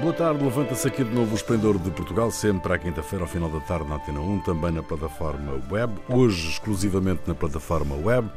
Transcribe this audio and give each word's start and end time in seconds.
Boa 0.00 0.12
tarde, 0.12 0.42
levanta-se 0.42 0.88
aqui 0.88 1.04
de 1.04 1.14
novo 1.14 1.32
o 1.32 1.34
Esplendor 1.34 1.78
de 1.78 1.90
Portugal, 1.90 2.30
sempre 2.30 2.72
à 2.72 2.78
quinta-feira, 2.78 3.24
ao 3.24 3.28
final 3.28 3.48
da 3.48 3.60
tarde, 3.60 3.88
na 3.88 3.96
Antena 3.96 4.20
1, 4.20 4.40
também 4.40 4.72
na 4.72 4.82
plataforma 4.82 5.60
web, 5.70 5.92
hoje 6.08 6.48
exclusivamente 6.48 7.22
na 7.26 7.34
plataforma 7.34 7.94
web. 7.94 8.28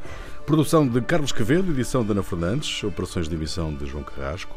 Produção 0.45 0.87
de 0.87 1.01
Carlos 1.01 1.31
Quevedo, 1.31 1.71
edição 1.71 2.03
de 2.03 2.11
Ana 2.11 2.21
Fernandes, 2.21 2.83
operações 2.83 3.27
de 3.27 3.35
emissão 3.35 3.73
de 3.73 3.85
João 3.85 4.03
Carrasco. 4.03 4.55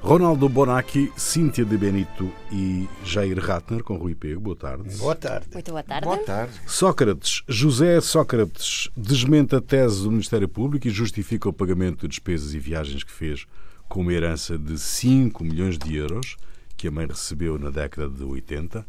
Ronaldo 0.00 0.46
Bonacci, 0.50 1.10
Cíntia 1.16 1.64
de 1.64 1.78
Benito 1.78 2.30
e 2.52 2.86
Jair 3.02 3.38
Ratner, 3.40 3.82
com 3.82 3.96
Rui 3.96 4.14
Pego. 4.14 4.38
Boa 4.38 4.54
tarde. 4.54 4.94
Boa 4.98 5.14
tarde. 5.14 5.46
Muito 5.52 5.70
boa 5.70 5.82
tarde. 5.82 6.04
Boa 6.04 6.18
tarde. 6.18 6.52
Sócrates. 6.66 7.42
José 7.48 7.98
Sócrates 8.02 8.90
desmente 8.94 9.56
a 9.56 9.62
tese 9.62 10.02
do 10.02 10.10
Ministério 10.10 10.46
Público 10.46 10.86
e 10.86 10.90
justifica 10.90 11.48
o 11.48 11.54
pagamento 11.54 12.02
de 12.02 12.08
despesas 12.08 12.52
e 12.52 12.58
viagens 12.58 13.02
que 13.02 13.10
fez 13.10 13.46
com 13.94 14.00
uma 14.00 14.12
herança 14.12 14.58
de 14.58 14.76
5 14.76 15.44
milhões 15.44 15.78
de 15.78 15.94
euros 15.94 16.36
que 16.76 16.88
a 16.88 16.90
mãe 16.90 17.06
recebeu 17.06 17.56
na 17.60 17.70
década 17.70 18.08
de 18.10 18.24
80. 18.24 18.84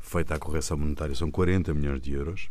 Feita 0.00 0.34
a 0.34 0.38
correção 0.38 0.78
monetária, 0.78 1.14
são 1.14 1.30
40 1.30 1.74
milhões 1.74 2.00
de 2.00 2.14
euros. 2.14 2.48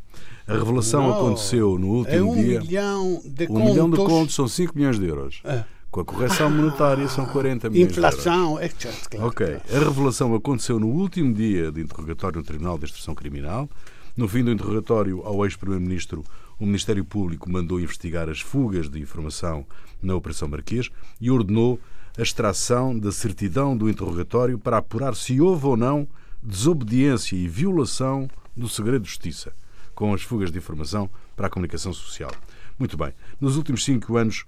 A 0.47 0.53
revelação 0.53 1.01
Não, 1.01 1.15
aconteceu 1.15 1.79
no 1.79 1.87
último 1.87 2.15
É 2.15 2.21
um 2.21 2.35
dia. 2.35 2.59
milhão 2.59 3.21
de 3.25 3.45
Um 3.45 3.47
contos. 3.47 3.63
milhão 3.71 3.89
de 3.89 3.97
contos 3.97 4.35
são 4.35 4.47
5 4.47 4.73
milhões 4.77 4.99
de 4.99 5.07
euros. 5.07 5.41
É. 5.43 5.63
Com 5.89 6.01
a 6.01 6.05
correção 6.05 6.51
monetária 6.51 7.07
são 7.07 7.25
40 7.25 7.71
milhões 7.71 7.91
de 7.91 7.99
euros. 7.99 8.13
Inflação, 8.19 8.61
etc. 8.61 8.93
Ok. 9.21 9.57
A 9.73 9.79
revelação 9.79 10.35
aconteceu 10.35 10.79
no 10.79 10.87
último 10.89 11.33
dia 11.33 11.71
de 11.71 11.81
interrogatório 11.81 12.37
no 12.37 12.43
Tribunal 12.45 12.77
de 12.77 12.85
Instrução 12.85 13.15
Criminal. 13.15 13.67
No 14.15 14.27
fim 14.27 14.43
do 14.43 14.51
interrogatório 14.51 15.23
ao 15.25 15.43
ex-primeiro-ministro, 15.43 16.23
o 16.59 16.65
Ministério 16.65 17.03
Público 17.03 17.49
mandou 17.49 17.79
investigar 17.79 18.29
as 18.29 18.39
fugas 18.41 18.89
de 18.89 18.99
informação 18.99 19.65
na 20.01 20.15
Operação 20.15 20.47
Marquês 20.47 20.89
e 21.19 21.29
ordenou 21.29 21.79
a 22.17 22.21
extração 22.21 22.97
da 22.97 23.11
certidão 23.11 23.75
do 23.75 23.89
interrogatório 23.89 24.57
para 24.57 24.77
apurar 24.77 25.15
se 25.15 25.39
houve 25.41 25.65
ou 25.65 25.75
não 25.75 26.07
desobediência 26.41 27.35
e 27.35 27.47
violação 27.47 28.29
do 28.55 28.69
segredo 28.69 29.01
de 29.03 29.09
justiça 29.09 29.53
com 29.93 30.13
as 30.13 30.21
fugas 30.21 30.51
de 30.51 30.57
informação 30.57 31.09
para 31.35 31.47
a 31.47 31.49
comunicação 31.49 31.91
social. 31.93 32.31
Muito 32.77 32.95
bem. 32.97 33.13
Nos 33.39 33.55
últimos 33.57 33.83
cinco 33.83 34.17
anos, 34.17 34.45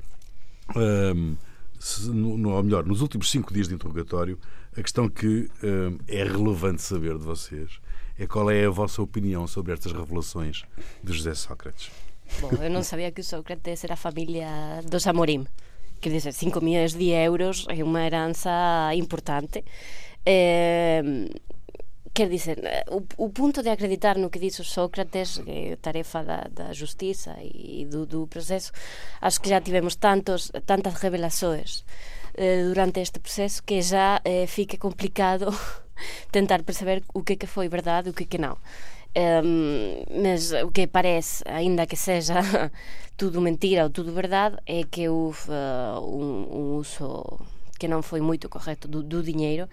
hum, 0.75 1.35
se- 1.79 2.09
no, 2.09 2.49
ou 2.51 2.63
melhor, 2.63 2.85
nos 2.85 3.01
últimos 3.01 3.29
cinco 3.31 3.53
dias 3.53 3.67
de 3.67 3.73
interrogatório, 3.75 4.37
a 4.75 4.81
questão 4.81 5.09
que 5.09 5.49
hum, 5.63 5.97
é 6.07 6.23
relevante 6.23 6.81
saber 6.81 7.17
de 7.17 7.23
vocês 7.23 7.79
é 8.19 8.25
qual 8.25 8.49
é 8.49 8.65
a 8.65 8.69
vossa 8.69 9.01
opinião 9.01 9.47
sobre 9.47 9.73
estas 9.73 9.91
revelações 9.91 10.63
de 11.03 11.13
José 11.13 11.33
Sócrates. 11.33 11.91
Bom, 12.41 12.49
eu 12.61 12.69
não 12.69 12.83
sabia 12.83 13.11
que 13.11 13.21
o 13.21 13.23
Sócrates 13.23 13.83
era 13.83 13.93
a 13.93 13.97
família 13.97 14.47
dos 14.85 15.07
Amorim. 15.07 15.45
Quer 16.01 16.09
dizer, 16.09 16.33
5 16.33 16.61
milhões 16.61 16.93
de 16.93 17.09
euros 17.09 17.65
é 17.69 17.83
uma 17.83 18.05
herança 18.05 18.49
importante. 18.93 19.63
Eh, 20.25 21.01
quer 22.13 22.29
dizer, 22.29 22.59
o, 22.89 23.03
o 23.25 23.29
ponto 23.29 23.63
de 23.63 23.69
acreditar 23.69 24.17
no 24.17 24.29
que 24.29 24.39
diz 24.39 24.59
o 24.59 24.63
Sócrates, 24.63 25.41
é 25.47 25.75
tarefa 25.77 26.23
da, 26.23 26.47
da 26.51 26.73
justiça 26.73 27.35
e 27.41 27.85
do, 27.85 28.05
do 28.05 28.27
processo, 28.27 28.71
acho 29.21 29.39
que 29.39 29.49
já 29.49 29.61
tivemos 29.61 29.95
tantos, 29.95 30.51
tantas 30.65 30.95
revelações 30.95 31.85
eh, 32.35 32.63
durante 32.63 32.99
este 32.99 33.19
processo 33.19 33.63
que 33.63 33.81
já 33.81 34.21
eh, 34.25 34.45
fica 34.47 34.77
complicado 34.77 35.47
tentar 36.31 36.63
perceber 36.63 37.03
o 37.13 37.23
que 37.23 37.33
é 37.33 37.35
que 37.35 37.47
foi 37.47 37.67
verdade 37.69 38.07
e 38.07 38.11
o 38.11 38.13
que 38.13 38.23
é 38.23 38.27
que 38.27 38.37
não. 38.37 38.57
Um, 39.15 40.03
mas 40.23 40.51
o 40.51 40.69
que 40.69 40.85
parece, 40.85 41.43
ainda 41.47 41.87
que 41.87 41.95
seja 41.95 42.35
tudo 43.17 43.41
mentira 43.41 43.83
ou 43.83 43.89
tudo 43.89 44.11
verdade, 44.13 44.57
é 44.65 44.83
que 44.83 45.09
houve 45.09 45.49
uh, 45.49 45.99
um, 46.01 46.47
um 46.51 46.75
uso 46.75 47.39
que 47.79 47.87
não 47.87 48.01
foi 48.03 48.21
muito 48.21 48.47
correto 48.49 48.87
do, 48.87 49.01
do 49.01 49.23
dinheiro 49.23 49.67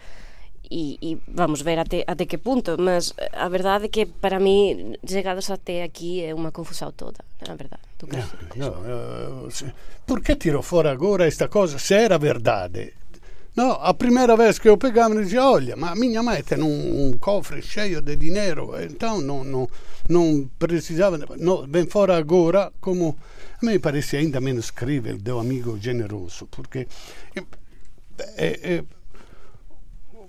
e, 0.70 0.96
e 1.02 1.18
vamos 1.28 1.60
ver 1.60 1.78
até, 1.78 2.04
até 2.06 2.24
que 2.24 2.38
ponto, 2.38 2.76
mas 2.80 3.12
a 3.34 3.48
verdade 3.50 3.84
é 3.84 3.88
que 3.88 4.06
para 4.06 4.40
mim, 4.40 4.94
chegados 5.06 5.50
até 5.50 5.82
aqui, 5.82 6.24
é 6.24 6.34
uma 6.34 6.50
confusão 6.50 6.90
toda, 6.92 7.18
na 7.46 7.54
verdade. 7.54 7.82
Tu 7.98 8.06
que- 8.06 8.58
No, 8.58 9.46
eh, 9.46 9.50
se- 9.50 9.72
Perché 10.06 10.36
tiro 10.36 10.62
fuori 10.62 10.88
agora 10.88 11.24
questa 11.24 11.48
cosa? 11.48 11.78
Se 11.78 11.94
era 11.94 12.18
verdade. 12.18 12.94
No, 13.56 13.72
a 13.80 13.94
primeira 13.94 14.36
vez 14.36 14.58
che 14.58 14.68
eu 14.68 14.76
pegava, 14.76 15.14
dizia, 15.14 15.48
olha, 15.48 15.76
ma 15.76 15.94
minha 15.94 16.22
mãe 16.22 16.42
tem 16.42 16.60
um, 16.60 17.06
um 17.06 17.12
cofre 17.18 17.62
cheio 17.62 18.00
de 18.02 18.16
dinheiro, 18.16 18.72
então 18.82 19.20
não, 19.20 19.44
não, 19.44 19.68
não 20.08 20.50
precisava. 20.58 21.18
No, 21.38 21.64
vem 21.66 21.86
fora 21.86 22.16
agora 22.16 22.72
como. 22.80 23.16
A 23.62 23.66
me 23.66 23.78
parece 23.78 24.16
ainda 24.16 24.40
menos 24.40 24.72
credibile 24.72 25.18
do 25.18 25.38
amigo 25.38 25.78
generoso, 25.80 26.48
porque. 26.50 26.88
eh, 28.36 28.60
eh, 28.62 28.84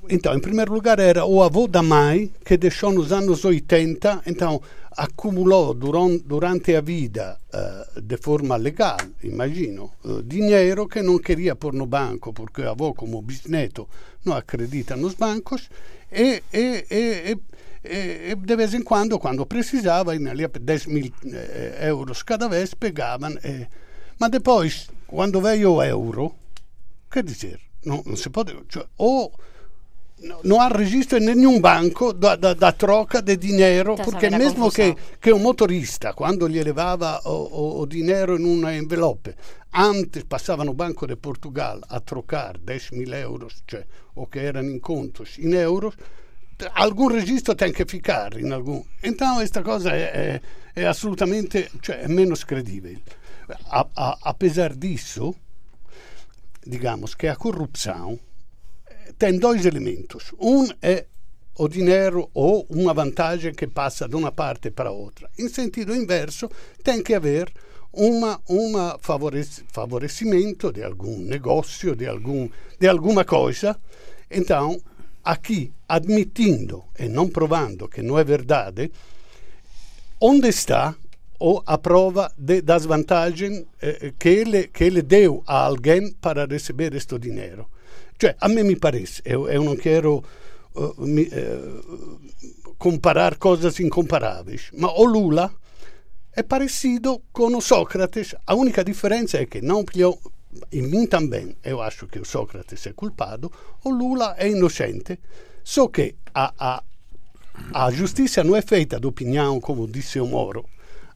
então, 0.10 0.34
em 0.36 0.40
primeiro 0.40 0.74
lugar, 0.74 1.00
era 1.00 1.26
o 1.26 1.42
avô 1.44 1.68
da 1.68 1.82
mãe 1.82 2.32
que 2.46 2.58
deixou 2.58 2.92
nos 2.92 3.12
anos 3.12 3.44
80, 3.46 4.22
então 4.26 4.62
accumulou 4.98 5.74
duran- 5.74 6.18
durante 6.26 6.76
a 6.76 6.82
vida, 6.82 7.38
eh, 7.54 8.02
de 8.02 8.18
forma 8.18 8.56
legal, 8.56 8.98
imagino, 9.24 9.92
eh, 10.06 10.22
dinheiro 10.24 10.88
que 10.88 11.02
não 11.02 11.18
queria 11.20 11.56
pôr 11.56 11.74
no 11.74 11.86
banco, 11.86 12.32
porque 12.34 12.62
o 12.62 12.70
avô, 12.70 12.94
como 12.94 13.22
bisneto, 13.22 13.88
não 14.24 14.34
acredita 14.36 14.96
nos 14.96 15.14
bancos, 15.16 15.70
e, 16.12 16.42
e- 16.54 16.86
e- 16.90 17.38
e- 17.84 18.36
de 18.36 18.56
vez 18.56 18.74
em 18.74 18.82
quando, 18.84 19.20
quando 19.20 19.46
precisava, 19.46 20.12
ali 20.12 20.48
10 20.62 20.86
mil 20.88 21.12
eh, 21.26 21.90
euros 21.90 22.24
cada 22.24 22.48
vez, 22.48 22.74
pegavam. 22.74 23.38
eh, 23.44 23.68
ma 24.20 24.30
depois, 24.30 24.88
quando 25.08 25.42
veio 25.42 25.74
o 25.74 25.84
euro, 25.84 26.36
che 27.12 27.22
dizer, 27.22 27.60
não, 27.86 28.02
não 28.06 28.16
se 28.16 28.30
pode, 28.30 28.56
cioè, 28.70 28.86
ou 28.98 29.32
no- 30.20 30.40
não 30.44 30.62
há 30.62 30.68
registro 30.70 31.18
em 31.18 31.26
nenhum 31.26 31.60
banco 31.60 32.14
da, 32.14 32.36
da, 32.36 32.54
da 32.54 32.72
troca 32.72 33.22
de 33.22 33.36
dinheiro, 33.38 33.92
Estás 33.92 34.08
a 34.08 34.12
porque 34.12 34.30
ver 34.30 34.36
a 34.36 34.38
mesmo 34.40 34.72
que, 34.72 34.94
confusão. 34.94 35.18
que 35.22 35.32
o 35.34 35.40
motorista, 35.40 36.14
quando 36.14 36.48
gli 36.48 36.62
levava 36.64 37.22
o, 37.26 37.30
o, 37.30 37.82
o 37.82 37.86
dinheiro 37.88 38.38
in 38.40 38.46
un 38.46 38.70
envelope, 38.70 39.36
antes 39.74 40.24
passava 40.24 40.64
no 40.64 40.74
Banco 40.74 41.06
de 41.06 41.16
Portugal 41.18 41.80
a 41.90 42.00
trocar 42.00 42.58
10 42.58 42.92
mil 42.92 43.14
euros, 43.14 43.64
cioè, 43.70 43.86
o 44.16 44.28
que 44.28 44.40
eram 44.40 44.64
em 44.64 44.80
contos, 44.80 45.38
em 45.38 45.54
euros, 45.54 45.96
t- 46.58 46.70
algum 46.74 47.08
registro 47.08 47.54
tem 47.56 47.74
que 47.74 47.86
ficar 47.86 48.38
em 48.40 48.52
algum. 48.54 48.82
Então, 49.04 49.42
esta 49.42 49.62
coisa 49.62 49.92
é, 49.92 50.42
é, 50.76 50.82
é 50.82 50.88
absolutamente 50.88 51.70
cioè, 51.84 52.04
é 52.04 52.08
menos 52.08 52.46
credível. 52.46 52.98
A, 53.70 53.86
a, 53.96 54.18
apesar 54.24 54.74
disso, 54.74 55.36
digamos 56.66 57.16
que 57.16 57.28
a 57.28 57.36
corrupção 57.36 58.18
eh, 58.18 58.35
tem 59.18 59.38
dois 59.40 59.66
elementos. 59.66 60.34
Um 60.40 60.68
é 60.82 61.06
o 61.58 61.68
dinheiro 61.68 62.30
ou 62.34 62.66
uma 62.70 62.94
vantagem 62.94 63.54
que 63.54 63.68
passa 63.68 64.08
de 64.08 64.16
uma 64.16 64.32
parte 64.32 64.70
para 64.70 64.92
outra. 64.92 65.30
Em 65.40 65.48
sentido 65.48 65.96
inverso, 65.96 66.50
tem 66.84 67.02
que 67.02 67.14
haver 67.14 67.52
favorec- 69.00 69.64
favorecimento 69.72 70.72
de 70.72 70.84
algum 70.84 71.18
negócio, 71.18 71.96
de, 71.96 72.08
algum, 72.08 72.50
de 72.78 72.88
alguma 72.88 73.24
coisa. 73.24 73.80
Então, 74.30 74.78
aqui, 75.24 75.72
admitindo 75.88 76.84
e 77.00 77.08
não 77.08 77.30
provando 77.30 77.88
que 77.88 78.02
não 78.02 78.20
é 78.20 78.24
verdade, 78.24 78.92
onde 80.20 80.50
está 80.50 80.94
ou 81.40 81.64
a 81.66 81.78
prova 81.78 82.32
de, 82.38 82.62
das 82.62 82.86
vantagens 82.86 83.66
eh, 83.82 84.14
que, 84.18 84.30
ele, 84.30 84.68
que 84.68 84.84
ele 84.84 85.02
deu 85.02 85.44
a 85.46 85.66
alguém 85.66 86.12
para 86.14 86.46
receber 86.46 86.94
este 86.96 87.18
dinheiro. 87.20 87.70
Cioè, 88.18 88.36
a 88.40 88.48
me 88.48 88.64
mi 88.64 88.76
parece, 88.76 89.22
eu, 89.26 89.50
eu 89.50 89.64
não 89.64 89.76
quero 89.76 90.24
eh, 90.76 90.94
mi- 91.00 91.30
eh, 91.32 91.60
comparar 92.78 93.38
coisas 93.38 93.80
incomparáveis, 93.80 94.70
ma 94.74 94.92
o 94.92 95.06
Lula 95.06 95.52
é 96.34 96.44
parecido 96.44 97.22
com 97.32 97.56
o 97.56 97.62
Sócrates. 97.62 98.36
A 98.46 98.56
única 98.56 98.84
diferença 98.84 99.38
é 99.38 99.46
que 99.46 99.62
não 99.62 99.84
pigliou, 99.84 100.20
em 100.72 100.82
mim 100.82 101.06
também, 101.08 101.56
eu 101.64 101.82
acho 101.82 102.08
que 102.08 102.20
o 102.20 102.26
Sócrates 102.26 102.86
é 102.88 102.94
culpado, 102.94 103.52
o 103.84 103.90
Lula 103.90 104.36
é 104.38 104.50
inocente, 104.50 105.20
só 105.64 105.88
que 105.88 106.16
a, 106.34 106.54
a, 106.58 106.84
a 107.74 107.92
justiça 107.92 108.44
não 108.44 108.56
é 108.56 108.62
feita 108.62 109.00
de 109.00 109.08
opinião, 109.08 109.60
como 109.60 109.88
disse 109.88 110.20
o 110.20 110.26
Moro, 110.26 110.66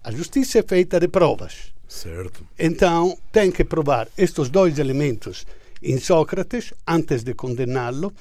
a 0.04 0.12
justiça 0.12 0.60
é 0.60 0.64
feita 0.64 1.00
de 1.00 1.08
provas. 1.08 1.74
Certo. 1.88 2.46
Então, 2.58 3.18
tem 3.32 3.52
que 3.52 3.64
provar 3.66 4.08
estes 4.18 4.50
dois 4.50 4.80
elementos 4.80 5.46
em 5.82 5.98
Sócrates 6.00 6.74
antes 6.88 7.24
de 7.24 7.34
condená-lo. 7.34 8.14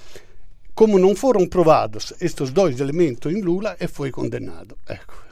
Como 0.74 0.98
não 0.98 1.16
foram 1.16 1.46
provados 1.46 2.12
estes 2.20 2.50
dois 2.50 2.78
elementos 2.80 3.32
em 3.32 3.40
Lula, 3.40 3.76
e 3.80 3.88
foi 3.88 4.10
condenado. 4.12 4.76
Ecco. 4.88 5.26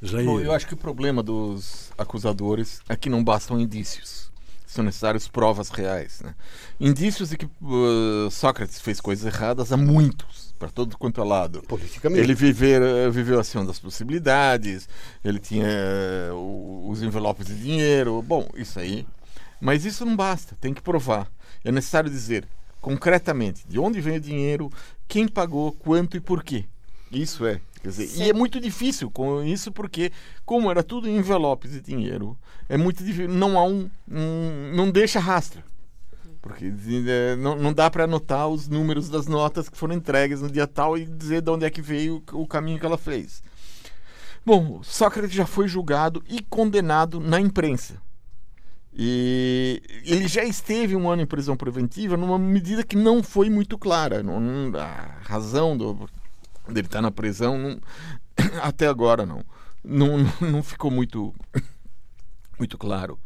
Jair. 0.00 0.24
Bom, 0.24 0.40
eu 0.40 0.52
acho 0.52 0.66
que 0.66 0.74
o 0.74 0.76
problema 0.76 1.22
dos 1.22 1.90
acusadores 1.98 2.80
é 2.88 2.96
que 2.96 3.10
não 3.10 3.22
bastam 3.22 3.60
indícios. 3.60 4.28
São 4.66 4.84
necessárias 4.84 5.26
provas 5.26 5.70
reais. 5.70 6.20
Né? 6.22 6.34
Indícios 6.78 7.30
de 7.30 7.36
que 7.36 7.46
uh, 7.46 8.30
Sócrates 8.30 8.80
fez 8.80 9.00
coisas 9.00 9.26
erradas 9.26 9.72
há 9.72 9.76
muitos, 9.76 10.54
para 10.58 10.68
todo 10.70 10.96
quanto 10.96 11.20
é 11.20 11.24
lado. 11.24 11.62
Politicamente. 11.62 12.20
Ele 12.22 12.34
viver, 12.34 12.80
eh, 12.80 13.10
viveu 13.10 13.40
acima 13.40 13.64
das 13.64 13.78
possibilidades, 13.78 14.88
ele 15.24 15.38
tinha 15.38 15.66
o- 16.32 16.88
os 16.90 17.02
envelopes 17.02 17.46
de 17.46 17.58
dinheiro. 17.60 18.22
Bom, 18.22 18.48
isso 18.54 18.78
aí. 18.78 19.06
Mas 19.60 19.84
isso 19.84 20.04
não 20.04 20.16
basta, 20.16 20.56
tem 20.60 20.72
que 20.72 20.82
provar. 20.82 21.30
É 21.64 21.72
necessário 21.72 22.10
dizer 22.10 22.46
concretamente 22.80 23.66
de 23.66 23.78
onde 23.78 24.00
vem 24.00 24.16
o 24.16 24.20
dinheiro, 24.20 24.70
quem 25.06 25.26
pagou, 25.26 25.72
quanto 25.72 26.16
e 26.16 26.20
por 26.20 26.42
quê. 26.42 26.64
Isso 27.10 27.46
é. 27.46 27.60
Quer 27.82 27.88
dizer, 27.88 28.10
e 28.16 28.28
é 28.28 28.32
muito 28.32 28.60
difícil 28.60 29.10
com 29.10 29.42
isso 29.42 29.70
porque, 29.70 30.12
como 30.44 30.70
era 30.70 30.82
tudo 30.82 31.08
em 31.08 31.16
envelopes 31.16 31.72
de 31.72 31.80
dinheiro, 31.80 32.36
é 32.68 32.76
muito 32.76 33.04
difícil. 33.04 33.28
Não 33.28 33.58
há 33.58 33.64
um. 33.64 33.88
um 34.10 34.72
não 34.74 34.90
deixa 34.90 35.20
rastro. 35.20 35.62
Porque 36.40 36.72
é, 37.06 37.36
não, 37.36 37.56
não 37.56 37.72
dá 37.72 37.90
para 37.90 38.04
anotar 38.04 38.48
os 38.48 38.68
números 38.68 39.08
das 39.08 39.26
notas 39.26 39.68
que 39.68 39.76
foram 39.76 39.94
entregues 39.94 40.40
no 40.40 40.50
dia 40.50 40.66
tal 40.66 40.96
e 40.96 41.04
dizer 41.04 41.42
de 41.42 41.50
onde 41.50 41.64
é 41.64 41.70
que 41.70 41.82
veio 41.82 42.22
o 42.32 42.46
caminho 42.46 42.78
que 42.78 42.86
ela 42.86 42.98
fez. 42.98 43.42
Bom, 44.46 44.82
Sócrates 44.82 45.34
já 45.34 45.46
foi 45.46 45.68
julgado 45.68 46.22
e 46.28 46.40
condenado 46.40 47.20
na 47.20 47.40
imprensa. 47.40 48.00
E 49.00 49.80
ele 50.04 50.26
já 50.26 50.42
esteve 50.42 50.96
um 50.96 51.08
ano 51.08 51.22
em 51.22 51.26
prisão 51.26 51.56
preventiva 51.56 52.16
numa 52.16 52.36
medida 52.36 52.82
que 52.82 52.96
não 52.96 53.22
foi 53.22 53.48
muito 53.48 53.78
clara. 53.78 54.24
Não, 54.24 54.76
a 54.76 55.20
razão 55.22 55.76
do, 55.76 56.10
dele 56.66 56.88
estar 56.88 57.00
na 57.00 57.12
prisão 57.12 57.56
não, 57.56 57.80
até 58.60 58.88
agora 58.88 59.24
não, 59.24 59.44
não, 59.84 60.16
não 60.40 60.62
ficou 60.64 60.90
muito, 60.90 61.32
muito 62.58 62.76
claro. 62.76 63.16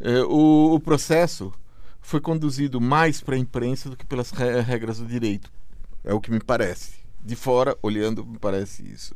É, 0.00 0.22
o, 0.22 0.74
o 0.74 0.80
processo 0.80 1.52
foi 2.00 2.18
conduzido 2.18 2.80
mais 2.80 3.20
para 3.20 3.34
a 3.34 3.38
imprensa 3.38 3.90
do 3.90 3.96
que 3.98 4.06
pelas 4.06 4.30
regras 4.30 4.96
do 4.96 5.04
direito. 5.04 5.52
É 6.02 6.14
o 6.14 6.20
que 6.22 6.30
me 6.30 6.40
parece. 6.40 7.01
De 7.22 7.36
fora, 7.36 7.76
olhando, 7.82 8.24
me 8.24 8.38
parece 8.38 8.82
isso. 8.82 9.14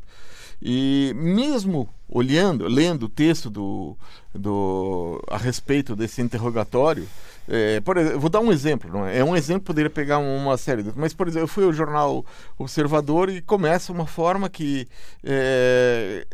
E 0.61 1.13
mesmo 1.15 1.89
olhando, 2.09 2.67
lendo 2.67 3.03
o 3.03 3.09
texto 3.09 3.49
do, 3.49 3.95
do, 4.33 5.21
a 5.29 5.37
respeito 5.37 5.95
desse 5.95 6.21
interrogatório, 6.21 7.07
é, 7.47 7.79
por 7.81 7.97
exemplo, 7.97 8.19
vou 8.19 8.29
dar 8.29 8.39
um 8.39 8.51
exemplo, 8.51 8.91
não 8.91 9.05
é? 9.05 9.19
é 9.19 9.23
um 9.23 9.35
exemplo, 9.35 9.63
poderia 9.63 9.89
pegar 9.89 10.17
uma 10.17 10.57
série, 10.57 10.83
mas 10.95 11.13
por 11.13 11.27
exemplo, 11.27 11.43
eu 11.43 11.47
fui 11.47 11.63
ao 11.63 11.71
jornal 11.73 12.25
Observador 12.57 13.29
e 13.29 13.41
começa 13.41 13.91
uma 13.91 14.07
forma 14.07 14.49
que 14.49 14.87
é, 15.23 16.25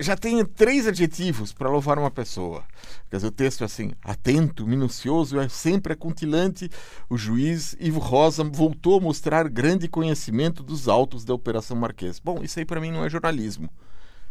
já 0.00 0.16
tem 0.16 0.44
três 0.44 0.86
adjetivos 0.86 1.52
para 1.52 1.68
louvar 1.68 1.98
uma 1.98 2.10
pessoa. 2.10 2.64
Quer 3.10 3.16
dizer, 3.16 3.28
o 3.28 3.32
texto 3.32 3.62
é 3.62 3.64
assim: 3.64 3.92
atento, 4.02 4.66
minucioso, 4.66 5.38
é 5.38 5.48
sempre 5.48 5.92
acontilante. 5.92 6.70
O 7.08 7.16
juiz 7.16 7.76
Ivo 7.78 8.00
Rosa 8.00 8.44
voltou 8.44 8.98
a 8.98 9.00
mostrar 9.00 9.48
grande 9.48 9.88
conhecimento 9.88 10.62
dos 10.62 10.88
autos 10.88 11.24
da 11.24 11.34
Operação 11.34 11.76
Marquês. 11.76 12.18
Bom, 12.18 12.42
isso 12.42 12.58
aí 12.58 12.64
para 12.64 12.80
mim 12.80 12.90
não 12.90 13.04
é 13.04 13.10
jornalismo 13.10 13.70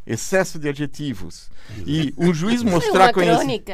excesso 0.05 0.59
de 0.59 0.69
adjetivos. 0.69 1.49
E 1.87 2.13
um 2.17 2.33
juiz 2.33 2.61
mostrar 2.61 3.09
é 3.09 3.13
crônica 3.13 3.73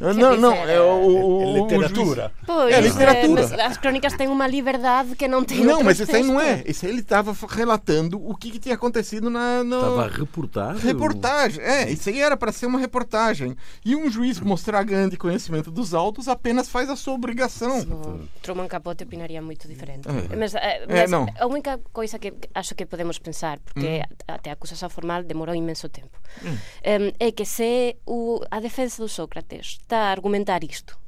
não 0.00 0.36
não 0.36 0.54
é 0.54 0.80
o, 0.80 1.42
é 1.42 1.60
literatura. 1.60 2.32
Pois, 2.46 2.74
é 2.74 2.80
literatura. 2.80 3.42
é, 3.42 3.66
as 3.66 3.76
crônicas 3.76 4.12
têm 4.14 4.28
uma 4.28 4.46
liberdade 4.46 5.16
que 5.16 5.26
não 5.26 5.42
tem 5.44 5.64
não 5.64 5.82
mas 5.82 5.98
isso 5.98 6.14
aí 6.14 6.22
não 6.22 6.40
é. 6.40 6.62
isso 6.66 6.86
aí 6.86 6.92
ele 6.92 7.00
estava 7.00 7.34
relatando 7.48 8.24
o 8.24 8.36
que, 8.36 8.52
que, 8.52 8.58
tinha 8.58 8.76
acontecido 8.76 9.28
na 9.28 9.64
no... 9.64 9.76
estava 9.76 10.04
a 10.04 10.08
reportar 10.08 10.76
reportagem 10.76 11.62
é 11.62 11.90
isso 11.90 12.08
aí 12.08 12.20
era 12.20 12.36
para 12.36 12.52
ser 12.52 12.66
uma 12.66 12.78
reportagem. 12.78 13.56
E 13.84 13.96
um 13.96 14.10
juiz 14.10 14.40
mostrar 14.40 14.82
grande 14.84 15.16
conhecimento 15.16 15.70
dos 15.70 15.94
autos 15.94 16.28
apenas 16.28 16.68
faz 16.68 16.88
a 16.88 16.96
sua 16.96 17.14
obrigação. 17.14 17.80
Sim. 17.80 18.28
Truman 18.42 18.68
Capote 18.68 19.04
opinaria 19.04 19.40
muito 19.42 19.66
diferente. 19.66 20.08
É. 20.08 20.36
mas, 20.36 20.54
eh, 20.54 20.86
mas 20.88 21.12
a 21.12 21.46
única 21.46 21.80
coisa 21.92 22.18
que 22.18 22.32
acho 22.54 22.74
que 22.74 22.86
podemos 22.86 23.18
pensar 23.18 23.58
porque 23.60 24.02
hum. 24.02 24.16
até 24.28 24.50
a 24.50 24.52
acusação 24.52 24.88
formal 24.90 25.22
demorou 25.22 25.54
imenso 25.64 25.88
tempo. 25.88 26.20
Mm. 26.44 26.48
Um, 26.52 27.06
é 27.18 27.32
que 27.32 27.48
se 27.48 27.96
o, 28.04 28.44
a 28.50 28.60
defensa 28.60 29.00
do 29.00 29.08
Sócrates 29.08 29.80
está 29.80 30.08
a 30.08 30.12
argumentar 30.12 30.62
isto, 30.62 31.00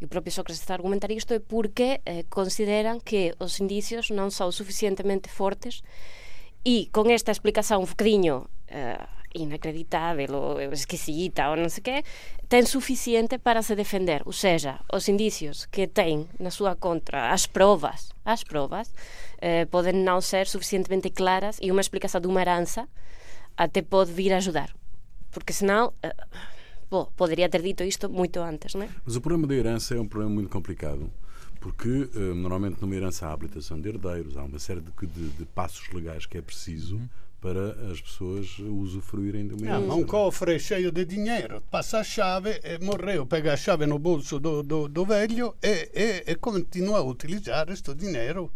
e 0.00 0.04
o 0.04 0.08
próprio 0.08 0.32
Sócrates 0.32 0.60
está 0.60 0.74
a 0.74 0.78
argumentar 0.80 1.10
isto, 1.14 1.34
é 1.34 1.38
porque 1.38 2.00
eh, 2.04 2.24
consideran 2.28 2.98
que 2.98 3.36
os 3.38 3.60
indicios 3.60 4.10
non 4.10 4.34
son 4.34 4.50
suficientemente 4.50 5.30
fortes 5.30 5.86
e 6.66 6.88
con 6.90 7.08
esta 7.12 7.30
explicación 7.32 7.84
un 7.84 7.88
bocadinho 7.88 8.48
eh, 8.68 8.98
inacreditável 9.34 10.34
ou 10.34 10.60
esquisita 10.74 11.50
ou 11.50 11.56
non 11.56 11.70
sei 11.70 11.84
que, 11.84 11.96
ten 12.50 12.66
suficiente 12.66 13.38
para 13.38 13.62
se 13.62 13.78
defender. 13.78 14.26
Ou 14.26 14.34
seja, 14.34 14.82
os 14.90 15.06
indicios 15.06 15.70
que 15.70 15.86
ten 15.86 16.26
na 16.42 16.50
súa 16.50 16.74
contra, 16.74 17.30
as 17.30 17.46
provas, 17.46 18.10
as 18.26 18.42
provas, 18.42 18.90
eh, 19.38 19.70
poden 19.70 20.02
non 20.02 20.24
ser 20.24 20.50
suficientemente 20.50 21.14
claras 21.14 21.62
e 21.62 21.70
unha 21.70 21.84
explicación 21.84 22.24
dunha 22.24 22.42
heranza 22.42 22.90
até 23.56 23.82
pode 23.82 24.12
vir 24.12 24.32
a 24.32 24.38
ajudar. 24.38 24.74
Porque 25.30 25.52
senão, 25.52 25.92
uh, 26.90 27.06
poderia 27.16 27.48
ter 27.48 27.62
dito 27.62 27.84
isto 27.84 28.08
muito 28.08 28.40
antes, 28.40 28.74
não 28.74 28.82
é? 28.82 28.88
Mas 29.04 29.16
o 29.16 29.20
problema 29.20 29.46
da 29.46 29.54
herança 29.54 29.94
é 29.94 30.00
um 30.00 30.08
problema 30.08 30.34
muito 30.34 30.50
complicado. 30.50 31.10
Porque 31.60 31.88
uh, 31.88 32.34
normalmente 32.34 32.80
numa 32.80 32.94
herança 32.94 33.26
há 33.26 33.32
habilitação 33.32 33.80
de 33.80 33.88
herdeiros, 33.88 34.36
há 34.36 34.42
uma 34.42 34.58
série 34.58 34.80
de, 34.80 34.90
de, 35.06 35.28
de 35.28 35.44
passos 35.44 35.88
legais 35.92 36.24
que 36.24 36.38
é 36.38 36.42
preciso 36.42 36.96
uhum. 36.96 37.08
para 37.40 37.92
as 37.92 38.00
pessoas 38.00 38.58
usufruírem 38.58 39.46
de 39.46 39.54
uma 39.54 39.66
herança. 39.66 39.92
Ah, 39.92 39.94
um 39.94 40.04
cofre 40.04 40.58
cheio 40.58 40.90
de 40.90 41.04
dinheiro, 41.04 41.62
passa 41.70 41.98
a 41.98 42.04
chave, 42.04 42.58
e 42.64 42.82
morreu, 42.82 43.26
pega 43.26 43.52
a 43.52 43.56
chave 43.58 43.86
no 43.86 43.98
bolso 43.98 44.40
do, 44.40 44.62
do, 44.62 44.88
do 44.88 45.04
velho 45.04 45.54
e, 45.62 45.90
e, 45.94 46.32
e 46.32 46.34
continua 46.36 47.00
a 47.00 47.02
utilizar 47.02 47.66
questo 47.66 47.94
dinheiro 47.94 48.50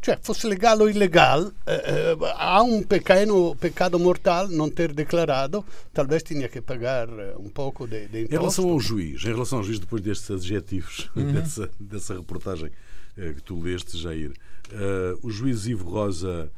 cioè 0.00 0.18
fosse 0.20 0.46
legale 0.46 0.82
o 0.82 0.88
illegale, 0.88 1.52
eh, 1.64 1.74
eh, 1.74 2.16
ha 2.36 2.62
un 2.62 2.84
pequeno 2.84 3.54
pecado 3.54 3.98
mortal 3.98 4.48
não 4.48 4.70
ter 4.70 4.92
declarado, 4.92 5.64
talvez 5.92 6.22
tinha 6.22 6.48
que 6.48 6.60
pagar 6.60 7.08
eh, 7.08 7.34
um 7.38 7.48
pouco 7.48 7.86
de, 7.86 8.06
de 8.08 8.20
imposto. 8.20 8.34
Em 8.34 8.38
relação 8.38 8.70
ao 8.70 8.80
juiz, 8.80 9.24
em 9.24 9.32
relação 9.32 9.58
ao 9.58 9.64
juiz, 9.64 9.78
depois 9.78 10.00
destes 10.02 10.30
adjetivos, 10.30 11.10
uhum. 11.16 11.32
dessa, 11.32 11.70
dessa 11.80 12.14
reportagem 12.14 12.70
eh, 13.16 13.32
que 13.32 13.42
tu 13.42 13.60
leste, 13.60 13.98
Jair, 13.98 14.30
uh, 14.30 15.26
o 15.26 15.30
juiz 15.30 15.66
Ivo 15.66 15.90
Rosa 15.90 16.50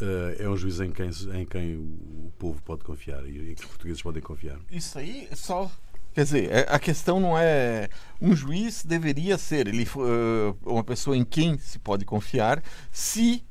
uh, 0.00 0.42
é 0.42 0.48
um 0.48 0.56
juiz 0.56 0.78
em 0.78 0.90
quem, 0.90 1.08
em 1.34 1.46
quem 1.46 1.76
o 1.76 2.30
povo 2.38 2.60
pode 2.62 2.84
confiar 2.84 3.24
e 3.24 3.52
em 3.52 3.54
que 3.54 3.62
os 3.62 3.68
portugueses 3.68 4.02
podem 4.02 4.22
confiar? 4.22 4.58
Isso 4.70 4.98
aí 4.98 5.28
só 5.34 5.70
Quer 6.14 6.24
dizer, 6.24 6.50
é, 6.50 6.66
a 6.68 6.78
questão 6.78 7.18
não 7.18 7.38
é. 7.38 7.88
Um 8.20 8.36
juiz 8.36 8.84
deveria 8.84 9.38
ser 9.38 9.66
ele, 9.66 9.88
uh, 9.96 10.56
uma 10.64 10.84
pessoa 10.84 11.16
em 11.16 11.24
quem 11.24 11.58
se 11.58 11.78
pode 11.78 12.04
confiar 12.04 12.62
se 12.90 13.44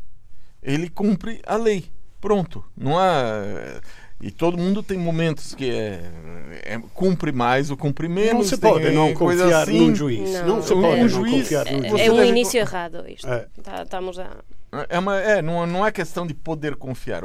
ele 0.62 0.90
cumpre 0.90 1.42
a 1.46 1.56
lei. 1.56 1.86
Pronto. 2.20 2.64
Não 2.78 3.00
há. 3.00 3.82
E 4.22 4.30
todo 4.30 4.56
mundo 4.56 4.84
tem 4.84 5.00
momentos 5.00 5.56
que 5.56 5.72
é, 5.72 6.12
é 6.64 6.80
cumpre 6.94 7.32
mais 7.32 7.72
ou 7.72 7.78
cumpre 7.78 8.08
menos. 8.08 8.34
Não 8.34 8.44
se 8.44 8.58
pode 8.58 8.92
não 8.92 9.12
confiar 9.16 9.64
assim. 9.64 9.80
num 9.80 9.96
juiz. 9.96 10.32
Não, 10.42 10.48
não 10.48 10.62
se 10.62 10.70
pode 10.70 10.86
um 10.86 10.98
não 10.98 11.08
juiz, 11.10 11.34
confiar 11.34 11.66
num 11.66 11.90
juiz. 11.90 12.02
É 12.02 12.12
um 12.12 12.24
início 12.24 12.60
errado 12.60 13.04
isto. 13.10 13.28
É. 13.28 13.48
Tá, 13.64 13.82
estamos 13.82 14.20
a... 14.20 14.38
É, 14.88 15.00
uma, 15.00 15.20
é 15.20 15.42
não, 15.42 15.66
não 15.66 15.86
é 15.86 15.92
questão 15.92 16.28
de 16.28 16.36
poder 16.36 16.76
confiar. 16.76 17.24